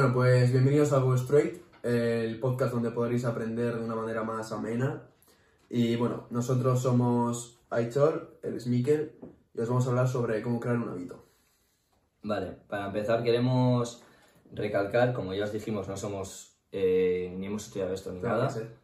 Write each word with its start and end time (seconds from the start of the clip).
Bueno, 0.00 0.14
pues 0.14 0.50
bienvenidos 0.50 0.94
a 0.94 0.98
Go 1.00 1.14
Straight, 1.14 1.60
el 1.82 2.40
podcast 2.40 2.72
donde 2.72 2.90
podréis 2.90 3.26
aprender 3.26 3.76
de 3.76 3.84
una 3.84 3.94
manera 3.94 4.24
más 4.24 4.50
amena. 4.50 5.02
Y 5.68 5.94
bueno, 5.96 6.26
nosotros 6.30 6.80
somos 6.80 7.60
él 7.70 8.54
es 8.56 8.66
Mikel, 8.66 9.12
y 9.52 9.60
os 9.60 9.68
vamos 9.68 9.86
a 9.86 9.90
hablar 9.90 10.08
sobre 10.08 10.40
cómo 10.40 10.58
crear 10.58 10.78
un 10.78 10.88
hábito. 10.88 11.22
Vale, 12.22 12.56
para 12.66 12.86
empezar 12.86 13.22
queremos 13.22 14.02
recalcar, 14.50 15.12
como 15.12 15.34
ya 15.34 15.44
os 15.44 15.52
dijimos, 15.52 15.86
no 15.86 15.98
somos 15.98 16.56
eh, 16.72 17.34
ni 17.36 17.48
hemos 17.48 17.66
estudiado 17.66 17.92
esto 17.92 18.10
ni 18.10 18.22
Tengo 18.22 18.36
nada. 18.36 18.46
que 18.46 18.54
ser. 18.54 18.76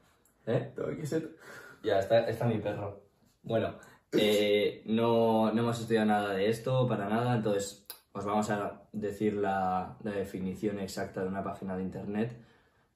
¿Eh? 0.44 0.72
Tengo 0.76 0.88
que 0.90 1.06
ser. 1.06 1.34
Ya, 1.82 1.98
está, 1.98 2.28
está 2.28 2.44
mi 2.44 2.58
perro. 2.58 3.00
Bueno, 3.42 3.76
eh, 4.12 4.82
no, 4.84 5.50
no 5.50 5.62
hemos 5.62 5.80
estudiado 5.80 6.08
nada 6.08 6.34
de 6.34 6.50
esto, 6.50 6.86
para 6.86 7.08
nada, 7.08 7.36
entonces 7.36 7.86
os 8.16 8.24
vamos 8.24 8.48
a 8.50 8.82
decir 8.92 9.34
la, 9.34 9.96
la 10.02 10.10
definición 10.12 10.78
exacta 10.78 11.22
de 11.22 11.28
una 11.28 11.42
página 11.44 11.76
de 11.76 11.82
internet. 11.82 12.42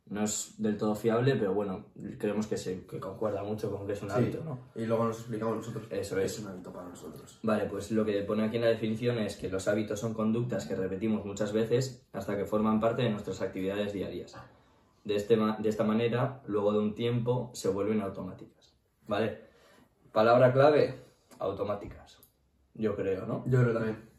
No 0.07 0.25
es 0.25 0.55
del 0.59 0.77
todo 0.77 0.97
fiable, 0.97 1.37
pero 1.37 1.55
bueno, 1.55 1.85
creemos 2.19 2.49
que, 2.49 2.57
se, 2.57 2.85
que 2.85 2.99
concuerda 2.99 3.45
mucho 3.45 3.71
con 3.71 3.87
que 3.87 3.93
es 3.93 4.03
un 4.03 4.09
Sí. 4.11 4.17
hábito, 4.17 4.43
¿no? 4.43 4.59
Y 4.75 4.85
luego 4.85 5.05
nos 5.05 5.19
explicamos 5.21 5.59
nosotros. 5.59 5.87
Eso 5.89 6.17
qué 6.17 6.25
es. 6.25 6.39
un 6.41 6.49
hábito 6.49 6.73
para 6.73 6.89
nosotros. 6.89 7.39
Vale, 7.45 7.67
pues 7.67 7.93
lo 7.93 8.05
que 8.05 8.21
pone 8.23 8.43
aquí 8.45 8.57
en 8.57 8.63
la 8.63 8.69
definición 8.71 9.19
es 9.19 9.37
que 9.37 9.49
los 9.49 9.69
hábitos 9.69 10.01
son 10.01 10.13
conductas 10.13 10.67
que 10.67 10.75
repetimos 10.75 11.25
muchas 11.25 11.53
veces 11.53 12.05
hasta 12.13 12.37
que 12.37 12.45
forman 12.45 12.81
parte 12.81 13.03
de 13.03 13.11
nuestras 13.11 13.41
actividades 13.41 13.93
diarias. 13.93 14.35
De, 15.05 15.15
este 15.15 15.37
de 15.37 15.69
esta 15.69 15.85
manera, 15.85 16.43
luego 16.47 16.73
de 16.73 16.81
un 16.81 16.95
tiempo, 16.97 17.51
se 17.55 17.69
vuelven 17.69 18.01
automáticas. 18.01 18.75
¿Vale? 19.07 19.39
Palabra 20.11 20.53
clave, 20.53 21.05
automáticas. 21.39 22.19
Yo 22.75 22.97
creo, 22.97 23.27
¿no? 23.27 23.45
Yo 23.47 23.61
creo 23.63 23.73
también. 23.75 24.10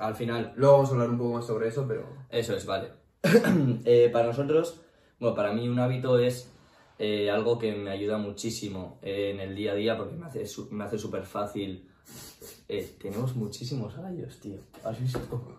Al 0.00 0.14
final, 0.14 0.52
Luego 0.56 0.74
vamos 0.74 0.90
a 0.90 0.92
hablar 0.94 1.10
un 1.10 1.18
poco 1.18 1.32
más 1.34 1.46
sobre 1.46 1.68
eso, 1.68 1.86
pero 1.86 2.04
eso 2.30 2.54
es, 2.56 2.66
vale. 2.66 2.88
Eh, 3.84 4.08
para 4.12 4.26
nosotros, 4.28 4.80
bueno, 5.18 5.36
para 5.36 5.52
mí 5.52 5.68
un 5.68 5.78
hábito 5.78 6.18
es 6.18 6.50
eh, 6.98 7.30
algo 7.30 7.58
que 7.58 7.72
me 7.72 7.90
ayuda 7.90 8.18
muchísimo 8.18 8.98
eh, 9.02 9.30
en 9.34 9.40
el 9.40 9.54
día 9.54 9.72
a 9.72 9.74
día 9.74 9.96
porque 9.96 10.14
me 10.16 10.26
hace 10.26 10.46
su- 10.46 10.68
me 10.70 10.84
hace 10.84 10.98
súper 10.98 11.24
fácil. 11.24 11.88
Eh, 12.68 12.96
tenemos 13.00 13.36
muchísimos 13.36 13.96
gallos, 13.96 14.38
tío. 14.40 14.58
¿Has 14.84 15.00
visto? 15.00 15.58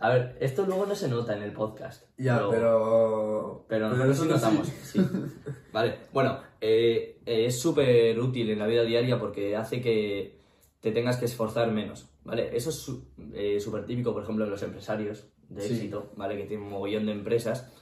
A 0.00 0.10
ver, 0.10 0.36
esto 0.40 0.64
luego 0.66 0.86
no 0.86 0.94
se 0.94 1.08
nota 1.08 1.36
en 1.36 1.42
el 1.42 1.52
podcast. 1.52 2.04
ya, 2.18 2.40
pero. 2.50 3.64
Pero 3.68 3.88
nosotros 3.90 4.18
sí 4.18 4.26
notamos, 4.28 4.68
sí. 4.84 5.00
Vale, 5.72 5.96
bueno, 6.12 6.38
eh, 6.60 7.20
eh, 7.26 7.46
es 7.46 7.58
súper 7.60 8.18
útil 8.20 8.50
en 8.50 8.58
la 8.60 8.66
vida 8.66 8.82
diaria 8.82 9.18
porque 9.18 9.56
hace 9.56 9.80
que 9.80 10.38
te 10.80 10.92
tengas 10.92 11.16
que 11.16 11.24
esforzar 11.24 11.70
menos, 11.72 12.08
¿vale? 12.28 12.54
Eso 12.54 12.68
es 12.70 12.90
eh, 13.34 13.58
súper 13.58 13.84
típico, 13.86 14.12
por 14.12 14.22
ejemplo, 14.22 14.44
en 14.44 14.50
los 14.50 14.62
empresarios 14.62 15.26
de 15.48 15.62
Sí. 15.62 15.74
éxito, 15.74 16.12
¿vale? 16.16 16.36
Que 16.36 16.44
tienen 16.44 16.66
un 16.66 16.72
mogollón 16.72 17.06
de 17.06 17.12
empresas 17.12 17.72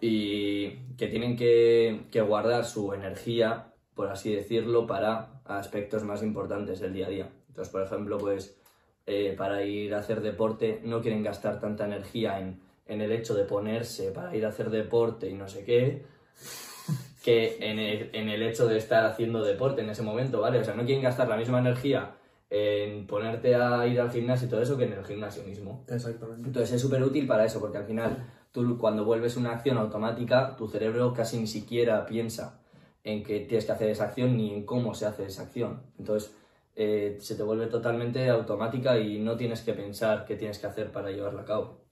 y 0.00 0.70
que 0.96 1.06
tienen 1.08 1.36
que, 1.36 2.06
que 2.10 2.20
guardar 2.22 2.64
su 2.64 2.94
energía, 2.94 3.74
por 3.94 4.08
así 4.08 4.32
decirlo, 4.32 4.86
para 4.86 5.40
aspectos 5.44 6.02
más 6.02 6.22
importantes 6.22 6.80
del 6.80 6.94
día 6.94 7.06
a 7.06 7.10
día. 7.10 7.28
Entonces, 7.48 7.70
por 7.70 7.82
ejemplo, 7.82 8.16
pues 8.18 8.58
eh, 9.06 9.34
para 9.36 9.64
ir 9.64 9.94
a 9.94 9.98
hacer 9.98 10.20
deporte 10.22 10.80
no 10.84 11.00
quieren 11.02 11.22
gastar 11.22 11.60
tanta 11.60 11.84
energía 11.84 12.40
en, 12.40 12.60
en 12.86 13.00
el 13.02 13.12
hecho 13.12 13.34
de 13.34 13.44
ponerse 13.44 14.10
para 14.12 14.34
ir 14.34 14.46
a 14.46 14.48
hacer 14.48 14.70
deporte 14.70 15.28
y 15.28 15.34
no 15.34 15.46
sé 15.48 15.64
qué, 15.64 16.04
que 17.22 17.58
en 17.60 17.78
el, 17.78 18.10
en 18.14 18.28
el 18.30 18.42
hecho 18.42 18.66
de 18.66 18.78
estar 18.78 19.04
haciendo 19.04 19.42
deporte 19.44 19.82
en 19.82 19.90
ese 19.90 20.02
momento, 20.02 20.40
¿vale? 20.40 20.60
O 20.60 20.64
sea, 20.64 20.74
no 20.74 20.84
quieren 20.84 21.02
gastar 21.02 21.28
la 21.28 21.36
misma 21.36 21.58
energía 21.58 22.12
en 22.50 23.06
ponerte 23.06 23.54
a 23.54 23.86
ir 23.86 24.00
al 24.00 24.10
gimnasio 24.10 24.46
y 24.46 24.50
todo 24.50 24.62
eso 24.62 24.76
que 24.78 24.84
en 24.84 24.94
el 24.94 25.04
gimnasio 25.04 25.42
mismo. 25.44 25.84
Exactamente. 25.88 26.46
Entonces 26.46 26.72
es 26.76 26.80
súper 26.80 27.02
útil 27.02 27.26
para 27.26 27.44
eso, 27.44 27.60
porque 27.60 27.78
al 27.78 27.84
final 27.84 28.26
tú 28.52 28.78
cuando 28.78 29.04
vuelves 29.04 29.36
una 29.36 29.52
acción 29.52 29.76
automática, 29.76 30.56
tu 30.56 30.68
cerebro 30.68 31.12
casi 31.12 31.38
ni 31.38 31.46
siquiera 31.46 32.06
piensa 32.06 32.60
en 33.04 33.22
que 33.22 33.40
tienes 33.40 33.66
que 33.66 33.72
hacer 33.72 33.90
esa 33.90 34.04
acción 34.04 34.36
ni 34.36 34.52
en 34.52 34.64
cómo 34.64 34.94
se 34.94 35.06
hace 35.06 35.26
esa 35.26 35.42
acción. 35.42 35.82
Entonces 35.98 36.34
eh, 36.74 37.16
se 37.20 37.34
te 37.34 37.42
vuelve 37.42 37.66
totalmente 37.66 38.28
automática 38.28 38.98
y 38.98 39.18
no 39.18 39.36
tienes 39.36 39.62
que 39.62 39.74
pensar 39.74 40.24
qué 40.24 40.36
tienes 40.36 40.58
que 40.58 40.66
hacer 40.66 40.90
para 40.90 41.10
llevarla 41.10 41.42
a 41.42 41.44
cabo. 41.44 41.84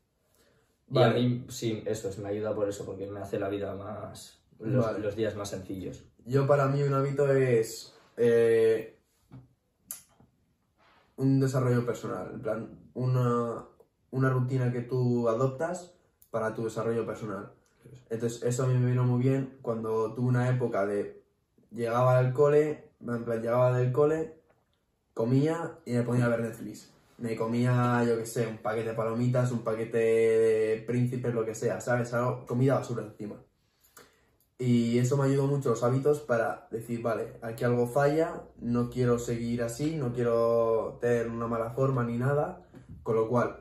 Y 0.90 0.98
a 0.98 1.08
Vale. 1.08 1.20
mí 1.20 1.44
sí, 1.48 1.82
eso 1.84 2.08
es, 2.08 2.18
me 2.18 2.28
ayuda 2.28 2.54
por 2.54 2.68
eso, 2.68 2.86
porque 2.86 3.06
me 3.06 3.20
hace 3.20 3.38
la 3.40 3.48
vida 3.48 3.74
más... 3.74 4.40
los, 4.60 4.84
Vale. 4.84 5.00
los 5.00 5.16
días 5.16 5.34
más 5.34 5.50
sencillos. 5.50 6.04
Yo 6.24 6.46
para 6.46 6.68
mí 6.68 6.82
un 6.82 6.94
hábito 6.94 7.30
es 7.32 7.94
eh, 8.16 8.95
un 11.16 11.40
desarrollo 11.40 11.84
personal, 11.84 12.30
en 12.34 12.40
plan, 12.40 12.68
una, 12.94 13.64
una 14.10 14.30
rutina 14.30 14.72
que 14.72 14.82
tú 14.82 15.28
adoptas 15.28 15.94
para 16.30 16.54
tu 16.54 16.64
desarrollo 16.64 17.06
personal. 17.06 17.52
Entonces 18.10 18.42
eso 18.42 18.64
a 18.64 18.66
mí 18.66 18.74
me 18.74 18.90
vino 18.90 19.04
muy 19.04 19.22
bien 19.22 19.58
cuando 19.62 20.14
tuve 20.14 20.28
una 20.28 20.48
época 20.50 20.86
de 20.86 21.22
llegaba 21.70 22.18
al 22.18 22.32
cole, 22.32 22.90
en 23.00 23.24
plan, 23.24 23.40
llegaba 23.40 23.76
del 23.78 23.92
cole, 23.92 24.40
comía 25.14 25.78
y 25.84 25.92
me 25.92 26.02
ponía 26.02 26.26
a 26.26 26.28
ver 26.28 26.40
Netflix. 26.40 26.92
Me 27.18 27.36
comía, 27.36 28.04
yo 28.06 28.18
qué 28.18 28.26
sé, 28.26 28.46
un 28.46 28.58
paquete 28.58 28.90
de 28.90 28.94
palomitas, 28.94 29.50
un 29.50 29.60
paquete 29.64 29.96
de 29.98 30.84
príncipes, 30.86 31.32
lo 31.32 31.44
que 31.44 31.54
sea, 31.54 31.80
¿sabes? 31.80 32.12
Algo, 32.12 32.44
comida 32.44 32.74
basura 32.74 33.02
encima. 33.04 33.36
Y 34.58 34.98
eso 34.98 35.18
me 35.18 35.24
ayudó 35.24 35.46
mucho 35.46 35.68
los 35.70 35.82
hábitos 35.82 36.20
para 36.20 36.66
decir, 36.70 37.02
vale, 37.02 37.34
aquí 37.42 37.64
algo 37.64 37.86
falla, 37.86 38.42
no 38.58 38.88
quiero 38.88 39.18
seguir 39.18 39.62
así, 39.62 39.96
no 39.96 40.12
quiero 40.14 40.96
tener 41.00 41.28
una 41.28 41.46
mala 41.46 41.70
forma 41.70 42.04
ni 42.04 42.16
nada, 42.16 42.66
con 43.02 43.16
lo 43.16 43.28
cual 43.28 43.60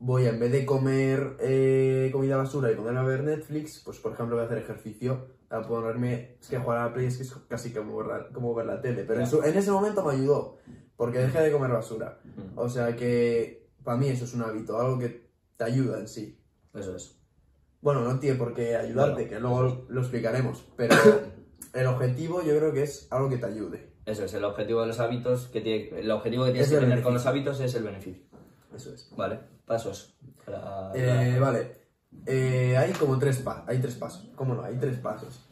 voy 0.00 0.26
a, 0.26 0.30
en 0.30 0.40
vez 0.40 0.50
de 0.50 0.66
comer 0.66 1.36
eh, 1.38 2.10
comida 2.12 2.36
basura 2.36 2.72
y 2.72 2.74
ponerme 2.74 2.98
a 2.98 3.04
ver 3.04 3.22
Netflix, 3.22 3.80
pues 3.84 3.98
por 3.98 4.12
ejemplo 4.12 4.34
voy 4.34 4.42
a 4.42 4.46
hacer 4.46 4.58
ejercicio, 4.58 5.28
a 5.48 5.62
ponerme, 5.62 6.36
es 6.40 6.48
que 6.48 6.58
jugar 6.58 6.78
a 6.78 6.86
la 6.86 6.92
play 6.92 7.06
es 7.06 7.16
que 7.18 7.22
es 7.22 7.32
casi 7.48 7.72
como 7.72 7.96
ver 7.98 8.06
la, 8.08 8.28
como 8.30 8.52
ver 8.52 8.66
la 8.66 8.80
tele, 8.80 9.04
pero 9.04 9.20
en, 9.20 9.26
su- 9.28 9.42
en 9.44 9.56
ese 9.56 9.70
momento 9.70 10.04
me 10.04 10.12
ayudó, 10.14 10.58
porque 10.96 11.18
dejé 11.18 11.38
de 11.40 11.52
comer 11.52 11.70
basura. 11.70 12.18
O 12.56 12.68
sea 12.68 12.96
que 12.96 13.68
para 13.84 13.96
mí 13.96 14.08
eso 14.08 14.24
es 14.24 14.34
un 14.34 14.42
hábito, 14.42 14.76
algo 14.80 14.98
que 14.98 15.30
te 15.56 15.62
ayuda 15.64 16.00
en 16.00 16.08
sí. 16.08 16.36
Eso 16.74 16.96
es. 16.96 17.16
Bueno, 17.80 18.00
no 18.02 18.18
tiene 18.18 18.36
por 18.36 18.54
qué 18.54 18.76
ayudarte, 18.76 19.12
Bueno, 19.14 19.28
que 19.30 19.40
luego 19.40 19.86
lo 19.88 20.00
explicaremos, 20.00 20.64
pero 20.76 20.94
el 21.74 21.86
objetivo 21.86 22.42
yo 22.42 22.56
creo 22.56 22.72
que 22.72 22.82
es 22.82 23.06
algo 23.10 23.28
que 23.28 23.36
te 23.38 23.46
ayude. 23.46 23.92
Eso 24.06 24.24
es, 24.24 24.34
el 24.34 24.44
objetivo 24.44 24.80
de 24.82 24.86
los 24.88 25.00
hábitos, 25.00 25.48
que 25.48 25.60
tiene, 25.60 26.00
el 26.00 26.10
objetivo 26.10 26.44
que 26.44 26.52
tienes 26.52 26.68
Es 26.70 26.74
que 26.78 26.80
tener 26.84 27.02
con 27.02 27.14
los 27.14 27.26
hábitos 27.26 27.60
es 27.60 27.74
el 27.74 27.82
beneficio. 27.82 28.24
Eso 28.74 28.92
es. 28.94 29.10
Vale, 29.16 29.40
pasos. 29.66 30.16
para- 30.44 30.92
Eh, 30.94 31.38
vale, 31.40 31.86
Eh, 32.24 32.76
hay 32.78 32.92
como 32.92 33.18
tres, 33.18 33.38
pa- 33.38 33.64
hay 33.66 33.78
tres 33.78 33.94
pasos. 33.96 34.30
¿Cómo 34.36 34.54
no? 34.54 34.62
Hay 34.62 34.76
tres 34.78 34.96
pasos. 34.98 35.48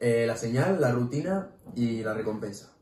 Eh, 0.00 0.26
la 0.26 0.36
señal, 0.36 0.80
la 0.80 0.92
rutina 0.92 1.50
y 1.74 2.02
la 2.02 2.14
recompensa. 2.14 2.72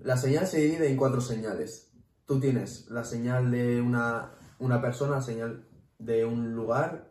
La 0.00 0.16
señal 0.16 0.46
se 0.46 0.58
divide 0.58 0.88
en 0.88 0.96
cuatro 0.96 1.20
señales. 1.20 1.92
Tú 2.26 2.38
tienes 2.40 2.88
la 2.90 3.04
señal 3.04 3.50
de 3.50 3.80
una, 3.80 4.32
una 4.58 4.82
persona, 4.82 5.16
la 5.16 5.22
señal 5.22 5.64
de 5.98 6.24
un 6.26 6.52
lugar, 6.54 7.07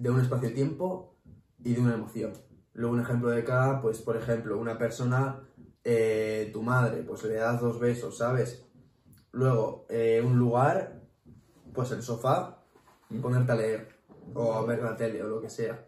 de 0.00 0.08
un 0.08 0.18
espacio-tiempo 0.18 1.14
y 1.62 1.74
de 1.74 1.80
una 1.80 1.94
emoción. 1.94 2.32
Luego 2.72 2.94
un 2.94 3.00
ejemplo 3.02 3.28
de 3.30 3.44
cada, 3.44 3.82
pues 3.82 3.98
por 3.98 4.16
ejemplo, 4.16 4.58
una 4.58 4.78
persona, 4.78 5.40
eh, 5.84 6.48
tu 6.54 6.62
madre, 6.62 7.02
pues 7.02 7.22
le 7.24 7.34
das 7.34 7.60
dos 7.60 7.78
besos, 7.78 8.16
¿sabes? 8.16 8.64
Luego, 9.32 9.84
eh, 9.90 10.22
un 10.24 10.38
lugar, 10.38 11.02
pues 11.74 11.90
el 11.92 12.02
sofá, 12.02 12.64
ponerte 13.20 13.52
a 13.52 13.56
leer 13.56 13.88
o 14.32 14.54
a 14.54 14.64
ver 14.64 14.82
la 14.82 14.96
tele 14.96 15.22
o 15.22 15.28
lo 15.28 15.42
que 15.42 15.50
sea. 15.50 15.86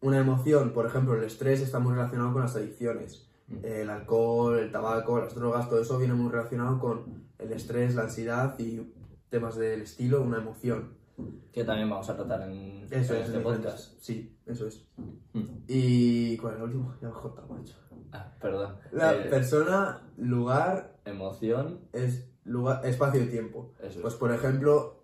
Una 0.00 0.18
emoción, 0.18 0.72
por 0.72 0.84
ejemplo, 0.84 1.14
el 1.14 1.22
estrés 1.22 1.60
está 1.60 1.78
muy 1.78 1.94
relacionado 1.94 2.32
con 2.32 2.42
las 2.42 2.56
adicciones. 2.56 3.30
El 3.62 3.90
alcohol, 3.90 4.58
el 4.58 4.72
tabaco, 4.72 5.20
las 5.20 5.36
drogas, 5.36 5.68
todo 5.68 5.80
eso 5.80 5.98
viene 5.98 6.14
muy 6.14 6.32
relacionado 6.32 6.80
con 6.80 7.28
el 7.38 7.52
estrés, 7.52 7.94
la 7.94 8.02
ansiedad 8.02 8.58
y 8.58 8.92
temas 9.30 9.54
del 9.54 9.82
estilo, 9.82 10.20
una 10.20 10.38
emoción. 10.38 11.03
Que 11.52 11.64
también 11.64 11.88
vamos 11.88 12.08
a 12.10 12.16
tratar 12.16 12.42
en, 12.50 12.86
Eso 12.90 13.14
en 13.14 13.20
es, 13.22 13.28
este 13.28 13.40
podcast. 13.40 13.94
Sí, 14.00 14.36
eso 14.46 14.66
es. 14.66 14.86
Mm. 15.32 15.42
Y 15.68 16.36
¿cuál 16.38 16.54
es 16.54 16.58
el 16.58 16.64
último? 16.64 16.94
Ya 17.00 17.08
me 17.08 17.14
he 17.16 17.20
cortado, 17.20 17.46
macho. 17.48 17.74
Ah, 18.12 18.32
perdón. 18.40 18.76
La 18.92 19.12
Eh, 19.14 19.28
persona, 19.30 20.02
lugar, 20.16 20.96
emoción, 21.04 21.80
es 21.92 22.28
lugar, 22.44 22.84
espacio 22.84 23.22
y 23.22 23.26
tiempo. 23.26 23.72
eso 23.80 24.00
Pues 24.02 24.14
es. 24.14 24.20
por 24.20 24.32
ejemplo, 24.32 25.02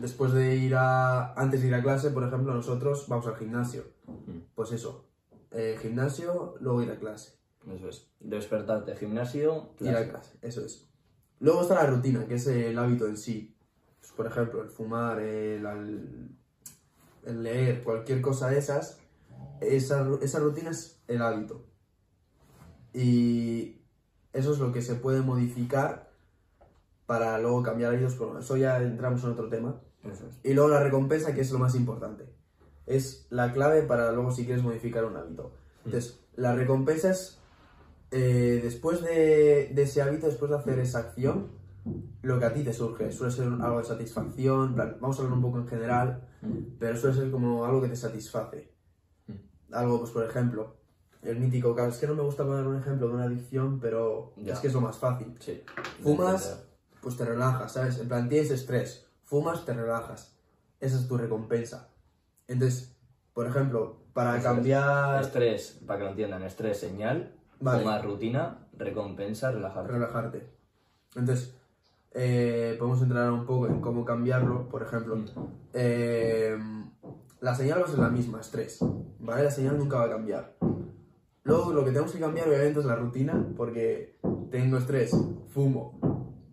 después 0.00 0.32
de 0.32 0.56
ir 0.56 0.74
a. 0.74 1.32
Antes 1.34 1.62
de 1.62 1.68
ir 1.68 1.74
a 1.74 1.82
clase, 1.82 2.10
por 2.10 2.24
ejemplo, 2.24 2.52
nosotros 2.54 3.06
vamos 3.08 3.26
al 3.28 3.36
gimnasio. 3.36 3.84
Mm. 4.06 4.38
Pues 4.54 4.72
eso. 4.72 5.08
eh, 5.54 5.76
gimnasio, 5.80 6.54
luego 6.60 6.82
ir 6.82 6.90
a 6.90 6.98
clase. 6.98 7.38
Eso 7.70 7.88
es. 7.88 8.10
Despertarte, 8.20 8.96
gimnasio, 8.96 9.74
Ir 9.80 9.90
a 9.90 10.08
clase. 10.08 10.10
clase, 10.10 10.38
eso 10.42 10.64
es. 10.64 10.88
Luego 11.40 11.62
está 11.62 11.74
la 11.74 11.86
rutina, 11.86 12.26
que 12.26 12.34
es 12.36 12.46
el 12.46 12.78
hábito 12.78 13.06
en 13.06 13.16
sí. 13.16 13.51
Por 14.16 14.26
ejemplo, 14.26 14.62
el 14.62 14.68
fumar, 14.68 15.20
el, 15.20 15.66
el 17.24 17.42
leer, 17.42 17.82
cualquier 17.82 18.20
cosa 18.20 18.50
de 18.50 18.58
esas. 18.58 18.98
Esa, 19.60 20.06
esa 20.20 20.38
rutina 20.40 20.70
es 20.70 21.00
el 21.08 21.22
hábito. 21.22 21.64
Y 22.92 23.80
eso 24.32 24.52
es 24.52 24.58
lo 24.58 24.72
que 24.72 24.82
se 24.82 24.96
puede 24.96 25.22
modificar 25.22 26.10
para 27.06 27.38
luego 27.38 27.62
cambiar 27.62 27.92
hábitos. 27.92 28.14
Pero 28.14 28.38
eso 28.38 28.56
ya 28.56 28.82
entramos 28.82 29.22
en 29.24 29.30
otro 29.30 29.48
tema. 29.48 29.80
Eso 30.04 30.26
es. 30.26 30.40
Y 30.42 30.54
luego 30.54 30.68
la 30.68 30.82
recompensa, 30.82 31.34
que 31.34 31.40
es 31.40 31.50
lo 31.52 31.58
más 31.58 31.74
importante. 31.74 32.24
es 32.86 33.26
la 33.30 33.52
clave 33.52 33.82
para 33.82 34.12
luego 34.12 34.32
si 34.32 34.44
quieres 34.44 34.64
modificar 34.64 35.04
un 35.04 35.16
hábito. 35.16 35.52
Entonces, 35.84 36.20
la 36.34 36.54
recompensa 36.54 37.10
es 37.10 37.38
eh, 38.10 38.60
después 38.62 39.02
de, 39.02 39.70
de 39.72 39.82
ese 39.82 40.02
hábito, 40.02 40.26
después 40.26 40.50
de 40.50 40.56
hacer 40.56 40.78
esa 40.80 40.98
acción, 40.98 41.50
lo 42.22 42.38
que 42.38 42.44
a 42.44 42.52
ti 42.52 42.62
te 42.62 42.72
surge. 42.72 43.10
Suele 43.12 43.32
ser 43.32 43.46
algo 43.46 43.78
de 43.78 43.84
satisfacción, 43.84 44.74
plan, 44.74 44.96
vamos 45.00 45.18
a 45.18 45.22
hablar 45.22 45.36
un 45.38 45.42
poco 45.42 45.58
en 45.58 45.68
general, 45.68 46.28
pero 46.78 46.96
suele 46.96 47.16
ser 47.16 47.30
como 47.30 47.64
algo 47.64 47.80
que 47.80 47.88
te 47.88 47.96
satisface. 47.96 48.70
Algo, 49.72 50.00
pues 50.00 50.10
por 50.10 50.24
ejemplo, 50.24 50.76
el 51.22 51.38
mítico 51.38 51.76
es 51.78 51.98
que 51.98 52.06
no 52.06 52.14
me 52.14 52.22
gusta 52.22 52.44
poner 52.44 52.66
un 52.66 52.76
ejemplo 52.78 53.08
de 53.08 53.14
una 53.14 53.24
adicción, 53.24 53.78
pero 53.80 54.32
Ya. 54.36 54.52
es 54.54 54.60
que 54.60 54.66
es 54.68 54.74
lo 54.74 54.80
más 54.80 54.98
fácil. 54.98 55.34
Sí. 55.40 55.62
Fumas, 56.02 56.62
pues 57.00 57.16
te 57.16 57.24
relajas, 57.24 57.72
¿sabes? 57.72 57.98
En 57.98 58.08
plan, 58.08 58.28
tienes 58.28 58.50
estrés, 58.50 59.06
fumas, 59.24 59.64
te 59.64 59.72
relajas. 59.72 60.36
Esa 60.80 60.98
es 60.98 61.08
tu 61.08 61.16
recompensa. 61.16 61.88
Entonces, 62.48 62.94
por 63.32 63.46
ejemplo, 63.46 63.96
para 64.12 64.40
cambiar... 64.42 65.22
Estrés, 65.22 65.80
para 65.86 65.98
que 66.00 66.04
lo 66.04 66.10
entiendan, 66.10 66.42
estrés, 66.42 66.78
señal, 66.78 67.34
Vale. 67.60 67.78
fumar, 67.80 68.04
rutina, 68.04 68.66
recompensa, 68.76 69.50
relajarte. 69.52 69.92
relajarte. 69.92 70.46
Entonces, 71.14 71.54
eh, 72.14 72.76
podemos 72.78 73.02
entrar 73.02 73.30
un 73.32 73.46
poco 73.46 73.66
en 73.66 73.80
cómo 73.80 74.04
cambiarlo. 74.04 74.68
Por 74.68 74.82
ejemplo, 74.82 75.16
eh, 75.72 76.56
la 77.40 77.54
señal 77.54 77.80
va 77.80 77.84
a 77.84 77.88
ser 77.88 77.98
la 77.98 78.10
misma, 78.10 78.40
estrés. 78.40 78.78
¿Vale? 79.18 79.44
La 79.44 79.50
señal 79.50 79.78
nunca 79.78 79.98
va 79.98 80.04
a 80.04 80.10
cambiar. 80.10 80.56
Luego, 81.44 81.72
lo 81.72 81.80
que 81.84 81.90
tenemos 81.90 82.12
que 82.12 82.20
cambiar, 82.20 82.48
obviamente, 82.48 82.80
es 82.80 82.86
la 82.86 82.96
rutina, 82.96 83.46
porque 83.56 84.18
tengo 84.50 84.76
estrés, 84.76 85.10
fumo, 85.48 85.98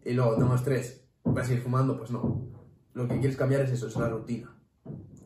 y 0.03 0.13
luego 0.13 0.35
tengo 0.35 0.55
estrés, 0.55 1.07
voy 1.23 1.41
a 1.41 1.45
seguir 1.45 1.61
fumando, 1.61 1.97
pues 1.97 2.09
no. 2.09 2.47
Lo 2.93 3.07
que 3.07 3.19
quieres 3.19 3.37
cambiar 3.37 3.61
es 3.61 3.71
eso, 3.71 3.87
es 3.87 3.95
la 3.97 4.09
rutina. 4.09 4.55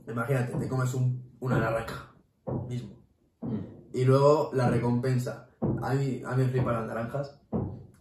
Imagínate, 0.08 0.58
te 0.58 0.68
comes 0.68 0.94
un- 0.94 1.32
una 1.40 1.60
naranja 1.60 2.14
mismo. 2.68 2.98
Mm. 3.42 3.58
Y 3.94 4.04
luego 4.04 4.50
la 4.54 4.70
recompensa. 4.70 5.50
A 5.82 5.94
mí, 5.94 6.22
a 6.26 6.36
mí 6.36 6.44
me 6.44 6.50
flipan 6.50 6.74
las 6.74 6.88
naranjas. 6.88 7.40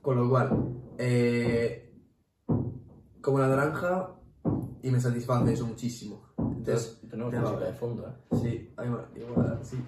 Con 0.00 0.16
lo 0.16 0.28
cual, 0.28 0.74
eh, 0.98 1.91
como 3.22 3.38
la 3.38 3.48
naranja 3.48 4.10
y 4.82 4.90
me 4.90 5.00
satisface 5.00 5.52
eso 5.52 5.66
muchísimo. 5.66 6.22
Entonces, 6.38 7.00
Tenemos 7.08 7.32
música 7.32 7.64
de 7.66 7.72
fondo, 7.72 8.06
¿eh? 8.08 8.36
Sí, 8.40 8.72
ahí 8.76 8.88
va, 8.88 9.06
igual, 9.16 9.58
sí. 9.62 9.78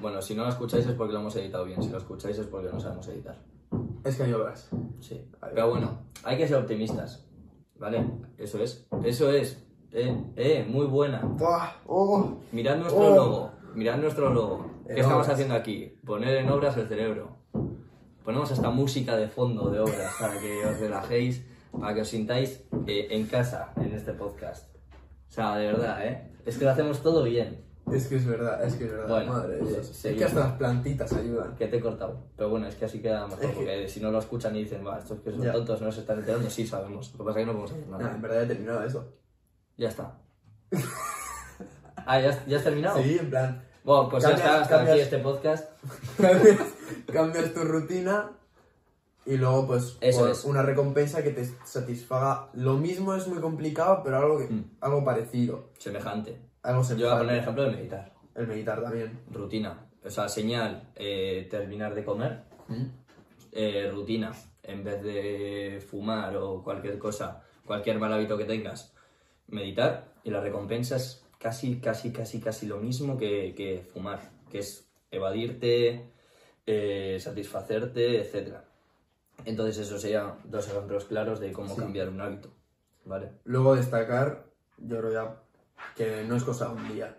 Bueno, 0.00 0.20
si 0.20 0.34
no 0.34 0.42
lo 0.44 0.48
escucháis 0.50 0.86
es 0.86 0.94
porque 0.94 1.12
lo 1.12 1.20
hemos 1.20 1.36
editado 1.36 1.64
bien, 1.64 1.82
si 1.82 1.88
lo 1.90 1.98
escucháis 1.98 2.38
es 2.38 2.46
porque 2.46 2.70
no 2.72 2.80
sabemos 2.80 3.06
editar. 3.08 3.36
Es 4.04 4.16
que 4.16 4.24
hay 4.24 4.32
obras. 4.32 4.68
Sí. 5.00 5.30
Pero 5.54 5.70
bueno, 5.70 5.98
hay 6.24 6.36
que 6.36 6.46
ser 6.48 6.56
optimistas, 6.56 7.24
¿vale? 7.78 8.04
Eso 8.38 8.58
es. 8.62 8.86
Eso 9.04 9.30
es. 9.30 9.62
Eh, 9.92 10.32
eh, 10.36 10.66
muy 10.68 10.86
buena. 10.86 11.22
¡Oh! 11.86 12.36
Mirad 12.52 12.78
nuestro 12.78 13.00
Oh. 13.12 13.14
logo. 13.16 13.50
Mirad 13.74 13.98
nuestro 13.98 14.30
logo. 14.30 14.66
¿Qué 14.86 14.92
En 14.92 14.98
estamos 14.98 15.18
obras. 15.24 15.34
haciendo 15.34 15.54
aquí? 15.54 15.98
Poner 16.04 16.36
en 16.38 16.50
obras 16.50 16.76
el 16.76 16.88
cerebro. 16.88 17.36
Ponemos 18.24 18.50
esta 18.50 18.70
música 18.70 19.16
de 19.16 19.28
fondo 19.28 19.70
de 19.70 19.80
obras 19.80 20.12
para 20.20 20.38
que 20.40 20.64
os 20.64 20.78
relajéis, 20.80 21.44
para 21.78 21.94
que 21.94 22.00
os 22.02 22.08
sintáis 22.08 22.62
eh, 22.86 23.08
en 23.10 23.26
casa 23.26 23.72
en 23.76 23.92
este 23.92 24.12
podcast. 24.12 24.74
O 25.28 25.32
sea, 25.32 25.56
de 25.56 25.66
verdad, 25.66 26.06
¿eh? 26.06 26.32
Es 26.44 26.58
que 26.58 26.64
lo 26.64 26.70
hacemos 26.70 27.02
todo 27.02 27.22
bien. 27.24 27.64
Es 27.90 28.06
que 28.06 28.16
es 28.16 28.26
verdad, 28.26 28.62
es 28.64 28.74
que 28.74 28.84
es 28.84 28.92
verdad. 28.92 29.08
Bueno, 29.08 29.32
Madre 29.32 29.56
de 29.56 29.60
Dios. 29.62 29.74
pues, 29.88 30.04
Es 30.04 30.16
que 30.16 30.24
hasta 30.24 30.40
las 30.40 30.52
plantitas 30.52 31.12
ayudan. 31.14 31.56
Que 31.56 31.66
te 31.66 31.78
he 31.78 31.80
cortado. 31.80 32.26
Pero 32.36 32.50
bueno, 32.50 32.66
es 32.68 32.76
que 32.76 32.84
así 32.84 33.00
queda 33.02 33.26
mejor. 33.26 33.44
Es 33.44 33.50
que- 33.50 33.56
Porque 33.56 33.88
si 33.88 34.00
no 34.00 34.10
lo 34.12 34.18
escuchan 34.20 34.54
y 34.54 34.60
dicen, 34.62 34.86
va, 34.86 34.98
estos 34.98 35.20
que 35.20 35.32
son 35.32 35.42
Ya. 35.42 35.52
tontos 35.52 35.80
no 35.82 35.90
se 35.90 36.00
están 36.00 36.18
enterando, 36.20 36.48
sí 36.48 36.66
sabemos. 36.66 37.12
Lo 37.12 37.18
que 37.18 37.24
pasa 37.24 37.40
es 37.40 37.42
que 37.42 37.46
no 37.46 37.52
podemos 37.58 37.72
hacer 37.72 37.88
Nah, 37.88 37.98
nada. 37.98 38.14
en 38.14 38.22
verdad 38.22 38.36
ya 38.36 38.42
he 38.42 38.46
terminado 38.46 38.84
eso. 38.84 39.12
Ya 39.76 39.88
está. 39.88 40.18
Ah, 42.06 42.20
¿ya, 42.20 42.44
ya 42.46 42.56
has 42.58 42.64
terminado? 42.64 43.02
Sí, 43.02 43.16
en 43.18 43.30
plan, 43.30 43.62
Bueno, 43.84 44.08
pues 44.08 44.22
ya 44.22 44.30
Cambias- 44.30 44.46
está, 44.46 44.62
hasta 44.62 44.76
aquí 44.76 44.86
cambias- 44.86 45.04
este 45.06 45.18
podcast. 45.18 45.68
cambias, 46.20 46.58
cambias 47.12 47.54
tu 47.54 47.60
rutina 47.64 48.30
y 49.26 49.36
luego 49.36 49.66
pues 49.68 49.96
Eso 50.00 50.20
por 50.20 50.30
es. 50.30 50.44
una 50.44 50.62
recompensa 50.62 51.22
que 51.22 51.30
te 51.30 51.44
satisfaga. 51.64 52.48
Lo 52.54 52.74
mismo 52.76 53.14
es 53.14 53.26
muy 53.28 53.40
complicado, 53.40 54.00
pero 54.04 54.18
algo, 54.18 54.38
que, 54.38 54.44
Mm. 54.52 54.64
algo 54.80 55.04
parecido. 55.04 55.70
Semejante. 55.78 56.38
Algo 56.62 56.82
Yo 56.82 56.88
voy 56.88 56.94
a 56.94 56.96
semejante. 56.96 57.18
poner 57.24 57.36
ejemplo 57.42 57.62
de 57.64 57.70
meditar. 57.70 58.12
El 58.34 58.46
meditar 58.46 58.82
también. 58.82 59.20
Rutina. 59.32 59.86
O 60.04 60.10
sea, 60.10 60.28
señal, 60.28 60.90
eh, 60.96 61.46
terminar 61.50 61.94
de 61.94 62.04
comer. 62.04 62.42
¿Mm? 62.68 62.84
Eh, 63.52 63.90
rutina, 63.92 64.32
en 64.62 64.82
vez 64.82 65.02
de 65.02 65.84
fumar 65.88 66.36
o 66.36 66.62
cualquier 66.62 66.98
cosa, 66.98 67.42
cualquier 67.66 67.98
mal 67.98 68.12
hábito 68.12 68.36
que 68.38 68.44
tengas, 68.44 68.94
meditar. 69.48 70.12
Y 70.24 70.30
la 70.30 70.40
recompensa 70.40 70.96
es 70.96 71.22
casi, 71.38 71.78
casi, 71.80 72.12
casi, 72.12 72.40
casi 72.40 72.66
lo 72.66 72.78
mismo 72.78 73.18
que, 73.18 73.54
que 73.54 73.84
fumar, 73.92 74.30
que 74.50 74.60
es 74.60 74.88
evadirte, 75.10 76.10
eh, 76.66 77.18
satisfacerte, 77.20 78.20
etc. 78.20 78.56
Entonces, 79.44 79.78
eso 79.78 79.98
serían 79.98 80.34
dos 80.44 80.68
ejemplos 80.68 81.04
claros 81.06 81.40
de 81.40 81.52
cómo 81.52 81.74
Sí. 81.74 81.80
cambiar 81.80 82.08
un 82.08 82.20
hábito. 82.20 82.50
¿Vale? 83.04 83.32
Luego 83.44 83.74
destacar, 83.74 84.46
yo 84.78 84.98
creo 85.00 85.12
ya 85.12 85.36
que 85.96 86.24
no 86.28 86.36
es 86.36 86.44
cosa 86.44 86.68
de 86.68 86.74
un 86.74 86.88
día. 86.92 87.16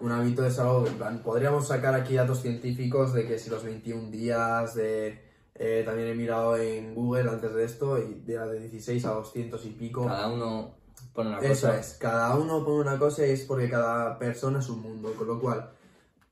Un 0.00 0.12
hábito 0.12 0.44
es 0.46 0.58
algo, 0.58 0.84
que, 0.84 0.90
en 0.90 0.96
plan, 0.98 1.22
podríamos 1.22 1.66
sacar 1.68 1.94
aquí 1.94 2.14
datos 2.14 2.42
científicos 2.42 3.12
de 3.12 3.26
que 3.26 3.38
si 3.38 3.50
los 3.50 3.64
21 3.64 4.10
días, 4.10 4.74
de, 4.74 5.24
eh, 5.54 5.82
también 5.84 6.08
he 6.08 6.14
mirado 6.14 6.56
en 6.56 6.94
Google 6.94 7.28
antes 7.30 7.52
de 7.54 7.64
esto, 7.64 7.98
y 7.98 8.20
de, 8.20 8.38
de 8.38 8.60
16 8.60 9.04
a 9.06 9.10
200 9.12 9.64
y 9.66 9.70
pico. 9.70 10.06
Cada 10.06 10.28
uno 10.28 10.76
pone 11.14 11.30
una 11.30 11.38
Eso 11.40 11.66
cosa. 11.68 11.80
es, 11.80 11.94
cada 11.94 12.36
uno 12.36 12.62
pone 12.64 12.80
una 12.82 12.98
cosa 12.98 13.26
y 13.26 13.30
es 13.30 13.42
porque 13.44 13.68
cada 13.70 14.18
persona 14.18 14.60
es 14.60 14.68
un 14.68 14.82
mundo, 14.82 15.12
con 15.14 15.26
lo 15.26 15.40
cual 15.40 15.70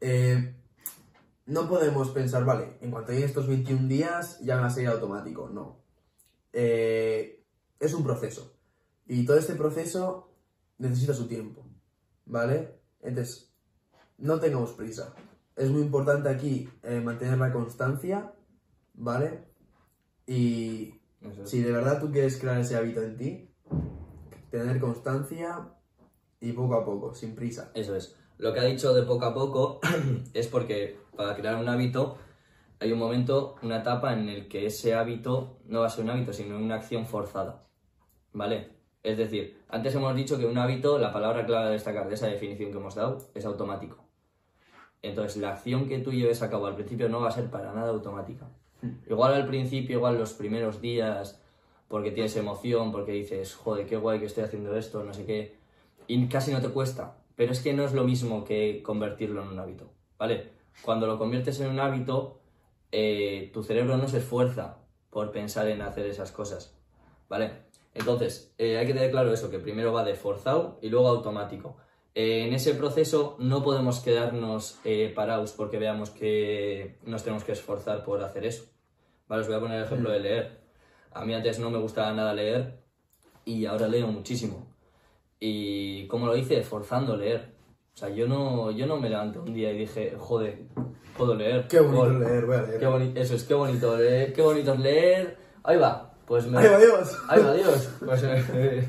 eh, 0.00 0.54
no 1.46 1.68
podemos 1.68 2.10
pensar, 2.10 2.44
vale, 2.44 2.78
en 2.80 2.90
cuanto 2.90 3.12
lleguen 3.12 3.28
estos 3.28 3.46
21 3.46 3.88
días 3.88 4.40
ya 4.40 4.56
va 4.56 4.66
a 4.66 4.70
ser 4.70 4.86
automático, 4.86 5.48
no. 5.48 5.82
Eh, 6.52 7.44
es 7.80 7.92
un 7.92 8.04
proceso 8.04 8.54
y 9.06 9.24
todo 9.26 9.36
este 9.36 9.54
proceso 9.54 10.30
necesita 10.78 11.14
su 11.14 11.26
tiempo, 11.26 11.64
¿vale? 12.24 12.80
Entonces, 13.00 13.52
no 14.18 14.40
tengamos 14.40 14.72
prisa. 14.72 15.14
Es 15.56 15.70
muy 15.70 15.82
importante 15.82 16.28
aquí 16.28 16.68
eh, 16.82 17.00
mantener 17.00 17.38
la 17.38 17.52
constancia, 17.52 18.32
¿vale? 18.94 19.44
Y 20.26 21.00
es. 21.20 21.50
si 21.50 21.62
de 21.62 21.70
verdad 21.70 22.00
tú 22.00 22.10
quieres 22.10 22.38
crear 22.38 22.58
ese 22.58 22.76
hábito 22.76 23.02
en 23.02 23.16
ti, 23.16 23.54
tener 24.50 24.80
constancia 24.80 25.70
y 26.40 26.52
poco 26.52 26.74
a 26.74 26.84
poco, 26.84 27.14
sin 27.14 27.34
prisa. 27.34 27.70
Eso 27.74 27.94
es. 27.94 28.16
Lo 28.38 28.52
que 28.52 28.60
ha 28.60 28.64
dicho 28.64 28.92
de 28.94 29.02
poco 29.02 29.24
a 29.26 29.34
poco 29.34 29.80
es 30.34 30.48
porque 30.48 30.98
para 31.16 31.36
crear 31.36 31.56
un 31.56 31.68
hábito 31.68 32.18
hay 32.80 32.92
un 32.92 32.98
momento, 32.98 33.56
una 33.62 33.78
etapa 33.78 34.12
en 34.12 34.28
el 34.28 34.48
que 34.48 34.66
ese 34.66 34.94
hábito 34.94 35.58
no 35.66 35.80
va 35.80 35.86
a 35.86 35.90
ser 35.90 36.04
un 36.04 36.10
hábito, 36.10 36.32
sino 36.32 36.58
una 36.58 36.74
acción 36.74 37.06
forzada. 37.06 37.62
¿Vale? 38.32 38.72
Es 39.02 39.16
decir, 39.16 39.62
antes 39.68 39.94
hemos 39.94 40.14
dicho 40.16 40.38
que 40.38 40.46
un 40.46 40.58
hábito, 40.58 40.98
la 40.98 41.12
palabra 41.12 41.46
clave 41.46 41.68
a 41.68 41.70
destacar 41.70 42.08
de 42.08 42.14
esa 42.14 42.26
definición 42.26 42.72
que 42.72 42.78
hemos 42.78 42.94
dado, 42.94 43.18
es 43.34 43.44
automático. 43.44 44.04
Entonces, 45.02 45.36
la 45.36 45.52
acción 45.52 45.88
que 45.88 45.98
tú 45.98 46.12
lleves 46.12 46.42
a 46.42 46.50
cabo 46.50 46.66
al 46.66 46.74
principio 46.74 47.08
no 47.08 47.20
va 47.20 47.28
a 47.28 47.32
ser 47.32 47.50
para 47.50 47.72
nada 47.72 47.90
automática. 47.90 48.48
Igual 49.08 49.34
al 49.34 49.46
principio, 49.46 49.98
igual 49.98 50.18
los 50.18 50.32
primeros 50.32 50.80
días, 50.80 51.40
porque 51.88 52.10
tienes 52.10 52.36
emoción, 52.36 52.92
porque 52.92 53.12
dices, 53.12 53.54
joder, 53.54 53.86
qué 53.86 53.96
guay 53.96 54.18
que 54.18 54.26
estoy 54.26 54.44
haciendo 54.44 54.76
esto, 54.76 55.04
no 55.04 55.12
sé 55.12 55.24
qué, 55.24 55.56
y 56.06 56.26
casi 56.26 56.52
no 56.52 56.60
te 56.60 56.68
cuesta. 56.68 57.16
Pero 57.36 57.52
es 57.52 57.60
que 57.60 57.72
no 57.72 57.84
es 57.84 57.92
lo 57.92 58.04
mismo 58.04 58.44
que 58.44 58.82
convertirlo 58.82 59.42
en 59.42 59.48
un 59.48 59.58
hábito, 59.58 59.90
¿vale? 60.18 60.52
Cuando 60.82 61.06
lo 61.06 61.18
conviertes 61.18 61.60
en 61.60 61.70
un 61.70 61.80
hábito, 61.80 62.40
eh, 62.92 63.50
tu 63.52 63.62
cerebro 63.62 63.96
no 63.96 64.08
se 64.08 64.18
esfuerza 64.18 64.78
por 65.10 65.32
pensar 65.32 65.68
en 65.68 65.82
hacer 65.82 66.06
esas 66.06 66.32
cosas, 66.32 66.76
¿vale? 67.28 67.64
Entonces, 67.94 68.54
eh, 68.58 68.78
hay 68.78 68.86
que 68.86 68.94
tener 68.94 69.10
claro 69.10 69.32
eso, 69.32 69.50
que 69.50 69.58
primero 69.58 69.92
va 69.92 70.04
de 70.04 70.14
forzado 70.14 70.78
y 70.82 70.88
luego 70.88 71.08
automático. 71.08 71.76
Eh, 72.14 72.44
en 72.46 72.54
ese 72.54 72.74
proceso 72.74 73.36
no 73.40 73.62
podemos 73.62 74.00
quedarnos 74.00 74.78
parados 75.14 75.52
porque 75.52 75.78
veamos 75.78 76.10
que 76.10 76.98
nos 77.04 77.24
tenemos 77.24 77.44
que 77.44 77.52
esforzar 77.52 78.04
por 78.04 78.22
hacer 78.22 78.44
eso. 78.44 78.64
Vale, 79.28 79.42
os 79.42 79.48
voy 79.48 79.56
a 79.56 79.60
poner 79.60 79.78
el 79.78 79.84
ejemplo 79.84 80.10
de 80.10 80.20
leer. 80.20 80.60
A 81.12 81.24
mí 81.24 81.34
antes 81.34 81.58
no 81.58 81.70
me 81.70 81.78
gustaba 81.78 82.12
nada 82.12 82.34
leer 82.34 82.78
y 83.44 83.66
ahora 83.66 83.88
leo 83.88 84.08
muchísimo. 84.08 84.73
¿Y 85.46 86.06
cómo 86.06 86.26
lo 86.26 86.34
hice? 86.36 86.62
Forzando 86.62 87.16
leer. 87.18 87.52
O 87.94 87.96
sea, 87.98 88.08
yo 88.08 88.26
no, 88.26 88.70
yo 88.70 88.86
no 88.86 88.96
me 88.96 89.10
levanté 89.10 89.38
un 89.38 89.52
día 89.52 89.70
y 89.72 89.78
dije, 89.80 90.14
joder, 90.18 90.62
puedo 91.18 91.34
leer. 91.34 91.68
Qué 91.68 91.80
bonito 91.80 91.98
Joder, 92.04 92.14
leer, 92.18 92.46
voy 92.46 92.56
a 92.56 92.62
leer. 92.62 92.80
Qué 92.80 92.86
boni- 92.86 93.12
eso 93.14 93.34
es, 93.34 93.44
qué 93.44 93.52
bonito 93.54 93.96
leer, 93.96 94.32
qué 94.32 94.40
bonito 94.40 94.72
es 94.72 94.80
leer. 94.80 95.36
Ahí 95.62 95.76
va, 95.76 96.14
pues 96.26 96.46
me... 96.46 96.58
Ahí 96.58 96.66
va, 96.66 96.78
Dios. 97.54 97.90
Pues, 98.04 98.22
eh, 98.24 98.88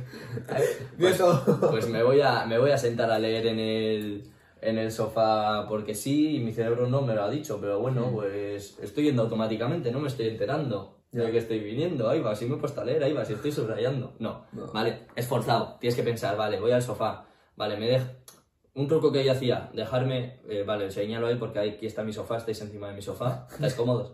Bien 0.97 1.17
todo. 1.17 1.69
pues 1.71 1.89
me 1.89 2.01
voy 2.03 2.21
a, 2.21 2.45
me 2.45 2.57
voy 2.57 2.71
a 2.71 2.77
sentar 2.77 3.11
a 3.11 3.19
leer 3.19 3.47
en 3.47 3.59
el, 3.59 4.23
en 4.61 4.77
el 4.77 4.91
sofá 4.93 5.67
porque 5.67 5.93
sí, 5.93 6.37
y 6.37 6.39
mi 6.39 6.53
cerebro 6.53 6.87
no 6.87 7.01
me 7.01 7.15
lo 7.15 7.23
ha 7.23 7.29
dicho, 7.29 7.57
pero 7.59 7.79
bueno, 7.79 8.09
pues 8.13 8.79
estoy 8.81 9.03
yendo 9.05 9.23
automáticamente, 9.23 9.91
no 9.91 9.99
me 9.99 10.07
estoy 10.07 10.29
enterando 10.29 10.99
de 11.23 11.31
que 11.31 11.37
estoy 11.37 11.59
viniendo. 11.59 12.09
Ahí 12.09 12.19
va, 12.19 12.35
si 12.35 12.45
me 12.45 12.55
he 12.55 12.57
puesto 12.57 12.81
a 12.81 12.85
leer, 12.85 13.03
ahí 13.03 13.13
va, 13.13 13.23
si 13.25 13.33
estoy 13.33 13.51
subrayando. 13.51 14.13
No, 14.19 14.45
No. 14.51 14.71
vale, 14.73 15.07
esforzado, 15.15 15.77
tienes 15.79 15.95
que 15.95 16.03
pensar, 16.03 16.35
vale, 16.37 16.59
voy 16.59 16.71
al 16.71 16.81
sofá, 16.81 17.25
vale, 17.55 17.77
me 17.77 17.87
dejo. 17.87 18.05
un 18.75 18.87
truco 18.89 19.09
que 19.11 19.23
yo 19.23 19.31
hacía, 19.31 19.69
dejarme, 19.73 20.41
eh, 20.49 20.63
vale, 20.67 20.91
señalo 20.91 21.27
ahí 21.27 21.35
porque 21.35 21.59
aquí 21.59 21.85
está 21.85 22.03
mi 22.03 22.11
sofá, 22.11 22.37
estáis 22.37 22.59
encima 22.61 22.89
de 22.89 22.95
mi 22.95 23.01
sofá, 23.01 23.47
¿estáis 23.51 23.73
cómodos? 23.79 24.13